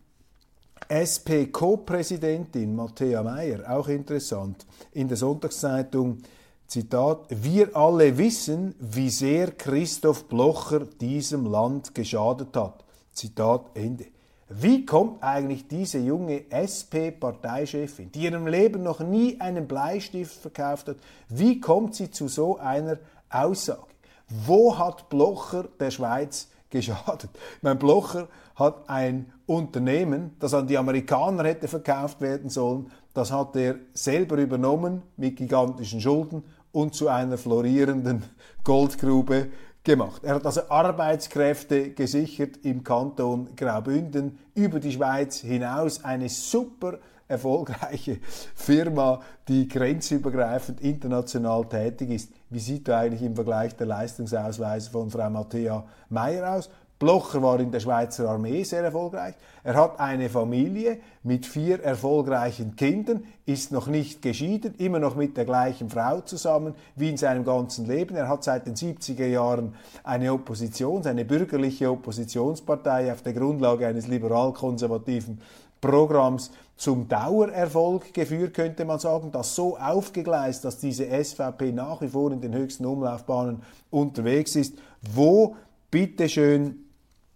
SP-Co-Präsidentin 0.87 2.75
Matthäa 2.75 3.23
Meyer, 3.23 3.67
auch 3.67 3.87
interessant, 3.87 4.67
in 4.91 5.07
der 5.07 5.17
Sonntagszeitung, 5.17 6.19
Zitat, 6.67 7.25
wir 7.29 7.75
alle 7.75 8.19
wissen, 8.19 8.75
wie 8.79 9.09
sehr 9.09 9.49
Christoph 9.49 10.25
Blocher 10.25 10.81
diesem 10.81 11.47
Land 11.47 11.95
geschadet 11.95 12.55
hat. 12.55 12.85
Zitat 13.11 13.71
Ende. 13.73 14.05
Wie 14.49 14.83
kommt 14.83 15.21
eigentlich 15.23 15.67
diese 15.67 15.99
junge 15.99 16.45
SP-Parteichefin, 16.49 18.11
die 18.11 18.23
ihrem 18.23 18.47
Leben 18.47 18.81
noch 18.81 18.99
nie 18.99 19.39
einen 19.39 19.67
Bleistift 19.67 20.41
verkauft 20.41 20.87
hat, 20.87 20.97
wie 21.29 21.61
kommt 21.61 21.93
sie 21.93 22.09
zu 22.09 22.27
so 22.27 22.57
einer 22.57 22.97
Aussage? 23.29 23.83
Wo 24.27 24.75
hat 24.75 25.07
Blocher 25.09 25.65
der 25.79 25.91
Schweiz 25.91 26.49
geschadet? 26.71 27.29
Mein 27.61 27.77
Blocher 27.77 28.27
hat 28.55 28.89
ein 28.89 29.31
Unternehmen, 29.45 30.35
das 30.39 30.55
an 30.55 30.65
die 30.65 30.79
Amerikaner 30.79 31.43
hätte 31.43 31.67
verkauft 31.67 32.19
werden 32.19 32.49
sollen, 32.49 32.91
das 33.13 33.31
hat 33.31 33.55
er 33.55 33.75
selber 33.93 34.37
übernommen 34.37 35.03
mit 35.15 35.37
gigantischen 35.37 36.01
Schulden 36.01 36.43
und 36.71 36.95
zu 36.95 37.07
einer 37.07 37.37
florierenden 37.37 38.23
Goldgrube 38.63 39.49
gemacht. 39.89 40.23
Er 40.23 40.35
hat 40.35 40.45
also 40.45 40.69
Arbeitskräfte 40.69 41.89
gesichert 41.93 42.57
im 42.61 42.83
Kanton 42.83 43.55
Graubünden 43.55 44.37
über 44.53 44.79
die 44.79 44.91
Schweiz 44.91 45.39
hinaus. 45.39 46.03
Eine 46.03 46.29
super 46.29 46.99
erfolgreiche 47.27 48.19
Firma, 48.53 49.19
die 49.47 49.67
grenzübergreifend 49.67 50.81
international 50.81 51.65
tätig 51.65 52.11
ist. 52.11 52.31
Wie 52.51 52.59
sieht 52.59 52.87
da 52.87 52.99
eigentlich 52.99 53.23
im 53.23 53.33
Vergleich 53.33 53.75
der 53.75 53.87
Leistungsausweis 53.87 54.89
von 54.89 55.09
Frau 55.09 55.27
Matthäa 55.27 55.83
Meyer 56.09 56.53
aus? 56.53 56.69
Blocher 56.99 57.41
war 57.41 57.61
in 57.61 57.71
der 57.71 57.79
Schweizer 57.79 58.29
Armee 58.29 58.63
sehr 58.63 58.83
erfolgreich. 58.83 59.33
Er 59.63 59.75
hat 59.75 60.01
eine 60.01 60.29
Familie 60.29 60.99
mit 61.23 61.45
vier 61.45 61.81
erfolgreichen 61.81 62.75
Kindern, 62.75 63.23
ist 63.45 63.71
noch 63.71 63.87
nicht 63.87 64.21
geschieden, 64.21 64.75
immer 64.77 64.99
noch 64.99 65.15
mit 65.15 65.37
der 65.37 65.45
gleichen 65.45 65.89
Frau 65.89 66.19
zusammen 66.19 66.75
wie 66.97 67.09
in 67.09 67.15
seinem 67.15 67.45
ganzen 67.45 67.87
Leben. 67.87 68.17
Er 68.17 68.27
hat 68.27 68.43
seit 68.43 68.67
den 68.67 68.75
70er 68.75 69.27
Jahren 69.27 69.75
eine 70.03 70.33
Opposition, 70.33 71.05
eine 71.07 71.23
bürgerliche 71.23 71.89
Oppositionspartei 71.89 73.13
auf 73.13 73.21
der 73.21 73.31
Grundlage 73.31 73.87
eines 73.87 74.07
liberal-konservativen 74.07 75.39
Programms 75.79 76.51
zum 76.75 77.07
Dauererfolg 77.07 78.13
geführt, 78.13 78.53
könnte 78.53 78.83
man 78.83 78.99
sagen, 78.99 79.31
das 79.31 79.55
so 79.55 79.77
aufgegleist, 79.77 80.65
dass 80.65 80.77
diese 80.77 81.05
SVP 81.05 81.71
nach 81.71 82.01
wie 82.01 82.09
vor 82.09 82.33
in 82.33 82.41
den 82.41 82.53
höchsten 82.53 82.85
Umlaufbahnen 82.85 83.61
unterwegs 83.89 84.57
ist. 84.57 84.77
Wo, 85.01 85.55
bitteschön, 85.91 86.88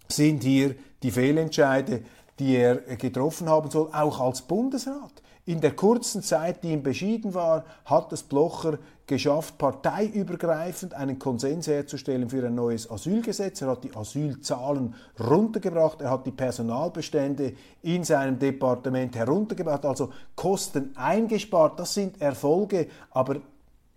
sind 0.08 0.44
hier 0.44 0.76
die 1.02 1.12
Fehlentscheide, 1.12 2.04
die 2.40 2.56
er 2.56 2.76
getroffen 2.98 3.50
haben 3.50 3.70
soll, 3.70 3.90
auch 3.92 4.20
als 4.20 4.42
Bundesrat. 4.42 5.24
In 5.46 5.60
der 5.60 5.76
kurzen 5.76 6.24
Zeit, 6.24 6.64
die 6.64 6.72
ihm 6.72 6.84
beschieden 6.84 7.34
war, 7.34 7.66
hat 7.84 8.14
es 8.14 8.24
Blocher 8.24 8.80
geschafft, 9.06 9.58
parteiübergreifend 9.58 10.94
einen 10.94 11.20
Konsens 11.20 11.68
herzustellen 11.68 12.30
für 12.30 12.46
ein 12.46 12.56
neues 12.56 12.90
Asylgesetz. 12.90 13.62
Er 13.62 13.68
hat 13.68 13.84
die 13.84 13.94
Asylzahlen 13.94 14.96
runtergebracht, 15.20 16.00
er 16.00 16.12
hat 16.12 16.26
die 16.26 16.32
Personalbestände 16.32 17.54
in 17.82 18.06
seinem 18.06 18.40
Departement 18.40 19.18
heruntergebracht, 19.18 19.86
also 19.86 20.12
Kosten 20.34 20.96
eingespart. 20.96 21.78
Das 21.78 21.94
sind 21.94 22.22
Erfolge, 22.22 22.88
aber 23.12 23.42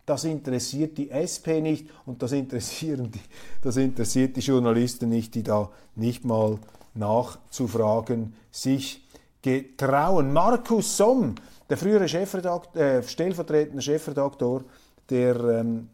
das 0.06 0.24
interessiert 0.24 0.96
die 0.96 1.10
SP 1.10 1.60
nicht 1.60 1.88
und 2.06 2.22
das, 2.22 2.32
interessieren 2.32 3.10
die, 3.10 3.20
das 3.60 3.76
interessiert 3.76 4.36
die 4.36 4.40
Journalisten 4.40 5.08
nicht, 5.08 5.34
die 5.34 5.42
da 5.42 5.68
nicht 5.96 6.24
mal 6.24 6.58
nachzufragen 6.94 8.34
sich 8.50 9.04
getrauen. 9.42 10.32
Markus 10.32 10.96
Somm, 10.96 11.34
der 11.68 11.76
frühere 11.76 12.08
Chefredakteur, 12.08 12.82
äh, 12.82 13.02
stellvertretende 13.02 13.82
Chefredaktor 13.82 14.62
der 15.10 15.36
ähm, 15.36 15.88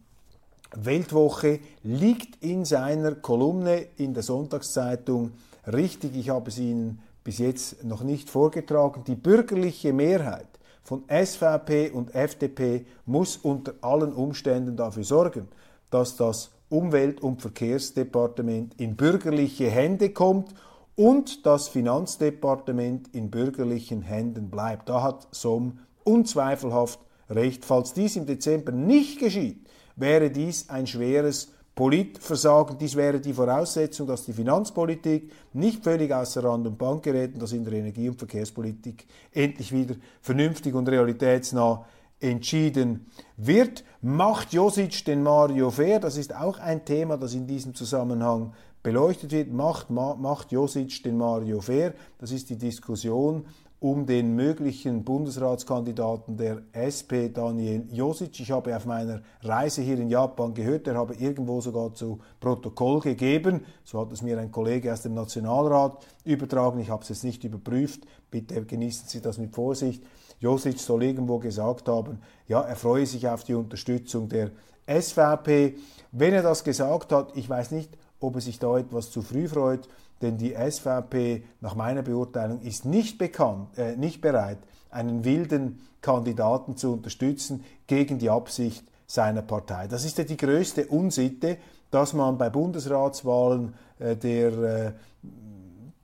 Weltwoche, 0.74 1.60
liegt 1.82 2.42
in 2.44 2.64
seiner 2.64 3.14
Kolumne 3.14 3.86
in 3.96 4.14
der 4.14 4.22
Sonntagszeitung 4.22 5.32
richtig. 5.72 6.16
Ich 6.16 6.28
habe 6.28 6.50
es 6.50 6.58
Ihnen 6.58 7.00
bis 7.24 7.38
jetzt 7.38 7.82
noch 7.84 8.02
nicht 8.02 8.28
vorgetragen. 8.28 9.04
Die 9.06 9.14
bürgerliche 9.14 9.92
Mehrheit 9.92 10.46
von 10.82 11.04
SVP 11.08 11.90
und 11.90 12.14
FDP 12.14 12.86
muss 13.06 13.36
unter 13.36 13.74
allen 13.82 14.12
Umständen 14.12 14.76
dafür 14.76 15.04
sorgen, 15.04 15.48
dass 15.90 16.16
das 16.16 16.50
Umwelt- 16.68 17.22
und 17.22 17.40
Verkehrsdepartement 17.40 18.80
in 18.80 18.96
bürgerliche 18.96 19.68
Hände 19.70 20.10
kommt 20.10 20.54
und 20.96 21.46
das 21.46 21.68
Finanzdepartement 21.68 23.14
in 23.14 23.30
bürgerlichen 23.30 24.02
Händen 24.02 24.50
bleibt. 24.50 24.88
Da 24.88 25.02
hat 25.02 25.28
SOM 25.30 25.78
unzweifelhaft 26.04 26.98
recht. 27.30 27.64
Falls 27.64 27.92
dies 27.92 28.16
im 28.16 28.26
Dezember 28.26 28.72
nicht 28.72 29.18
geschieht, 29.18 29.66
wäre 29.96 30.30
dies 30.30 30.68
ein 30.68 30.86
schweres 30.86 31.52
Politversagen. 31.74 32.76
Dies 32.78 32.96
wäre 32.96 33.20
die 33.20 33.32
Voraussetzung, 33.32 34.06
dass 34.06 34.24
die 34.24 34.32
Finanzpolitik 34.32 35.32
nicht 35.54 35.82
völlig 35.82 36.12
außer 36.12 36.44
Rand 36.44 36.66
und 36.66 36.78
Bank 36.78 37.02
gerät 37.02 37.34
und 37.34 37.42
dass 37.42 37.52
in 37.52 37.64
der 37.64 37.74
Energie- 37.74 38.08
und 38.08 38.18
Verkehrspolitik 38.18 39.06
endlich 39.32 39.72
wieder 39.72 39.94
vernünftig 40.20 40.74
und 40.74 40.88
realitätsnah 40.88 41.84
entschieden 42.20 43.06
wird. 43.36 43.84
Macht 44.00 44.52
Josic 44.52 45.04
den 45.04 45.22
Mario 45.22 45.70
fair? 45.70 45.98
Das 45.98 46.16
ist 46.16 46.34
auch 46.34 46.58
ein 46.58 46.84
Thema, 46.84 47.16
das 47.16 47.34
in 47.34 47.46
diesem 47.46 47.74
Zusammenhang 47.74 48.52
beleuchtet 48.82 49.32
wird. 49.32 49.52
Macht, 49.52 49.90
macht 49.90 50.52
Josic 50.52 51.02
den 51.02 51.16
Mario 51.16 51.60
fair? 51.60 51.94
Das 52.18 52.32
ist 52.32 52.50
die 52.50 52.58
Diskussion 52.58 53.46
um 53.82 54.06
den 54.06 54.36
möglichen 54.36 55.02
Bundesratskandidaten 55.02 56.36
der 56.36 56.62
SP, 56.70 57.34
Daniel 57.34 57.84
Josic. 57.90 58.38
Ich 58.38 58.52
habe 58.52 58.76
auf 58.76 58.86
meiner 58.86 59.22
Reise 59.42 59.82
hier 59.82 59.98
in 59.98 60.08
Japan 60.08 60.54
gehört, 60.54 60.86
er 60.86 60.94
habe 60.94 61.14
irgendwo 61.14 61.60
sogar 61.60 61.92
zu 61.92 62.20
Protokoll 62.38 63.00
gegeben. 63.00 63.64
So 63.82 64.00
hat 64.00 64.12
es 64.12 64.22
mir 64.22 64.38
ein 64.38 64.52
Kollege 64.52 64.92
aus 64.92 65.02
dem 65.02 65.14
Nationalrat 65.14 66.06
übertragen. 66.24 66.78
Ich 66.78 66.90
habe 66.90 67.02
es 67.02 67.08
jetzt 67.08 67.24
nicht 67.24 67.42
überprüft. 67.42 68.06
Bitte 68.30 68.64
genießen 68.64 69.08
Sie 69.08 69.20
das 69.20 69.38
mit 69.38 69.52
Vorsicht. 69.52 70.04
Josic 70.38 70.78
soll 70.78 71.02
irgendwo 71.02 71.40
gesagt 71.40 71.88
haben, 71.88 72.20
ja, 72.46 72.60
er 72.60 72.76
freue 72.76 73.06
sich 73.06 73.26
auf 73.28 73.42
die 73.42 73.54
Unterstützung 73.54 74.28
der 74.28 74.52
SVP. 74.86 75.74
Wenn 76.12 76.34
er 76.34 76.42
das 76.42 76.62
gesagt 76.62 77.10
hat, 77.10 77.36
ich 77.36 77.50
weiß 77.50 77.72
nicht, 77.72 77.98
ob 78.20 78.36
er 78.36 78.40
sich 78.40 78.60
da 78.60 78.78
etwas 78.78 79.10
zu 79.10 79.22
früh 79.22 79.48
freut, 79.48 79.88
denn 80.22 80.38
die 80.38 80.54
SVP 80.54 81.42
nach 81.60 81.74
meiner 81.74 82.02
Beurteilung 82.02 82.60
ist 82.62 82.84
nicht 82.84 83.18
bekannt, 83.18 83.76
äh, 83.76 83.96
nicht 83.96 84.20
bereit, 84.20 84.58
einen 84.90 85.24
wilden 85.24 85.80
Kandidaten 86.00 86.76
zu 86.76 86.92
unterstützen 86.92 87.64
gegen 87.86 88.18
die 88.18 88.30
Absicht 88.30 88.84
seiner 89.06 89.42
Partei. 89.42 89.88
Das 89.88 90.04
ist 90.04 90.16
ja 90.18 90.24
die 90.24 90.36
größte 90.36 90.86
Unsitte, 90.86 91.58
dass 91.90 92.14
man 92.14 92.38
bei 92.38 92.48
Bundesratswahlen 92.48 93.74
äh, 93.98 94.16
der 94.16 94.52
äh, 94.52 94.92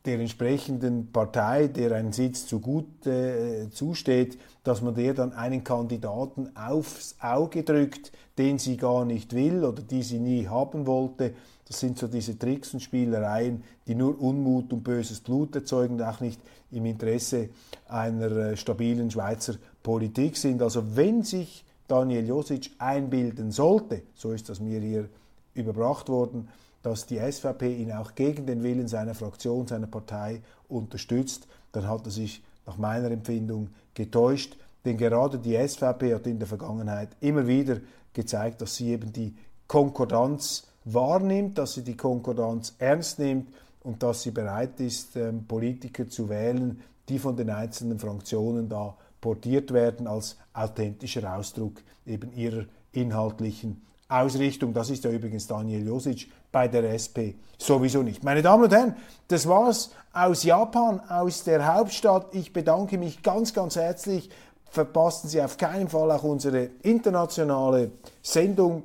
der 0.08 0.20
entsprechenden 0.20 1.12
Partei, 1.12 1.66
der 1.66 1.92
einen 1.92 2.12
Sitz 2.12 2.46
zu 2.46 2.60
gut 2.60 3.06
äh, 3.06 3.68
zusteht, 3.70 4.38
dass 4.64 4.80
man 4.80 4.94
der 4.94 5.12
dann 5.12 5.34
einen 5.34 5.64
Kandidaten 5.64 6.56
aufs 6.56 7.16
Auge 7.20 7.62
drückt, 7.62 8.12
den 8.38 8.58
sie 8.58 8.78
gar 8.78 9.04
nicht 9.04 9.34
will 9.34 9.64
oder 9.64 9.82
die 9.82 10.02
sie 10.02 10.18
nie 10.18 10.48
haben 10.48 10.86
wollte. 10.86 11.34
Das 11.68 11.80
sind 11.80 11.98
so 11.98 12.08
diese 12.08 12.38
Tricks 12.38 12.72
und 12.72 12.80
Spielereien, 12.80 13.62
die 13.86 13.94
nur 13.94 14.18
Unmut 14.20 14.72
und 14.72 14.82
böses 14.82 15.20
Blut 15.20 15.54
erzeugen 15.54 15.96
und 15.96 16.02
auch 16.02 16.20
nicht 16.20 16.40
im 16.70 16.86
Interesse 16.86 17.50
einer 17.86 18.30
äh, 18.30 18.56
stabilen 18.56 19.10
Schweizer 19.10 19.54
Politik 19.82 20.36
sind. 20.38 20.62
Also 20.62 20.96
wenn 20.96 21.22
sich 21.22 21.64
Daniel 21.86 22.26
Josic 22.26 22.70
einbilden 22.78 23.52
sollte, 23.52 24.02
so 24.14 24.32
ist 24.32 24.48
das 24.48 24.60
mir 24.60 24.80
hier 24.80 25.08
überbracht 25.54 26.08
worden, 26.08 26.48
dass 26.82 27.06
die 27.06 27.18
SVP 27.18 27.76
ihn 27.76 27.92
auch 27.92 28.14
gegen 28.14 28.46
den 28.46 28.62
Willen 28.62 28.88
seiner 28.88 29.14
Fraktion, 29.14 29.66
seiner 29.66 29.88
Partei 29.88 30.42
unterstützt, 30.68 31.48
dann 31.72 31.86
hat 31.86 32.06
er 32.06 32.12
sich 32.12 32.42
nach 32.66 32.78
meiner 32.78 33.10
Empfindung 33.10 33.68
getäuscht. 33.94 34.56
Denn 34.84 34.96
gerade 34.96 35.38
die 35.38 35.56
SVP 35.56 36.14
hat 36.14 36.26
in 36.26 36.38
der 36.38 36.48
Vergangenheit 36.48 37.10
immer 37.20 37.46
wieder 37.46 37.78
gezeigt, 38.12 38.62
dass 38.62 38.76
sie 38.76 38.90
eben 38.90 39.12
die 39.12 39.34
Konkordanz 39.66 40.67
wahrnimmt, 40.92 41.58
dass 41.58 41.74
sie 41.74 41.82
die 41.82 41.96
Konkordanz 41.96 42.74
ernst 42.78 43.18
nimmt 43.18 43.48
und 43.82 44.02
dass 44.02 44.22
sie 44.22 44.30
bereit 44.30 44.80
ist, 44.80 45.16
ähm, 45.16 45.44
Politiker 45.46 46.08
zu 46.08 46.28
wählen, 46.28 46.80
die 47.08 47.18
von 47.18 47.36
den 47.36 47.50
einzelnen 47.50 47.98
Fraktionen 47.98 48.68
da 48.68 48.96
portiert 49.20 49.72
werden 49.72 50.06
als 50.06 50.36
authentischer 50.52 51.34
Ausdruck 51.36 51.82
eben 52.06 52.32
ihrer 52.34 52.64
inhaltlichen 52.92 53.82
Ausrichtung. 54.08 54.72
Das 54.72 54.90
ist 54.90 55.04
ja 55.04 55.10
übrigens 55.10 55.46
Daniel 55.46 55.86
Josic 55.86 56.30
bei 56.50 56.68
der 56.68 56.92
SP 56.96 57.36
sowieso 57.58 58.02
nicht. 58.02 58.22
Meine 58.24 58.42
Damen 58.42 58.64
und 58.64 58.72
Herren, 58.72 58.96
das 59.28 59.46
war's 59.48 59.90
aus 60.12 60.44
Japan, 60.44 61.00
aus 61.08 61.44
der 61.44 61.74
Hauptstadt. 61.74 62.34
Ich 62.34 62.52
bedanke 62.52 62.96
mich 62.96 63.22
ganz, 63.22 63.52
ganz 63.52 63.76
herzlich. 63.76 64.30
Verpassen 64.70 65.28
Sie 65.28 65.42
auf 65.42 65.56
keinen 65.56 65.88
Fall 65.88 66.10
auch 66.10 66.24
unsere 66.24 66.70
internationale 66.82 67.90
Sendung 68.22 68.84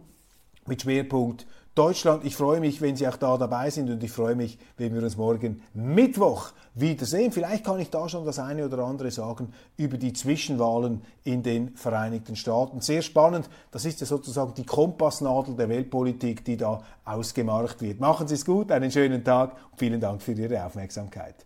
mit 0.65 0.81
Schwerpunkt 0.81 1.45
Deutschland. 1.75 2.23
Ich 2.23 2.35
freue 2.35 2.59
mich, 2.59 2.81
wenn 2.81 2.95
Sie 2.95 3.07
auch 3.07 3.17
da 3.17 3.35
dabei 3.37 3.69
sind 3.71 3.89
und 3.89 4.03
ich 4.03 4.11
freue 4.11 4.35
mich, 4.35 4.59
wenn 4.77 4.93
wir 4.93 5.01
uns 5.01 5.17
morgen 5.17 5.63
Mittwoch 5.73 6.51
wiedersehen. 6.75 7.31
Vielleicht 7.31 7.65
kann 7.65 7.79
ich 7.79 7.89
da 7.89 8.07
schon 8.07 8.25
das 8.25 8.37
eine 8.37 8.65
oder 8.65 8.79
andere 8.79 9.09
sagen 9.09 9.51
über 9.75 9.97
die 9.97 10.13
Zwischenwahlen 10.13 11.01
in 11.23 11.41
den 11.41 11.75
Vereinigten 11.75 12.35
Staaten. 12.35 12.81
Sehr 12.81 13.01
spannend. 13.01 13.49
Das 13.71 13.85
ist 13.85 14.01
ja 14.01 14.05
sozusagen 14.05 14.53
die 14.53 14.65
Kompassnadel 14.65 15.55
der 15.55 15.69
Weltpolitik, 15.69 16.45
die 16.45 16.57
da 16.57 16.81
ausgemacht 17.05 17.81
wird. 17.81 17.99
Machen 17.99 18.27
Sie 18.27 18.35
es 18.35 18.45
gut, 18.45 18.71
einen 18.71 18.91
schönen 18.91 19.23
Tag 19.23 19.53
und 19.71 19.79
vielen 19.79 19.99
Dank 19.99 20.21
für 20.21 20.33
Ihre 20.33 20.63
Aufmerksamkeit. 20.63 21.45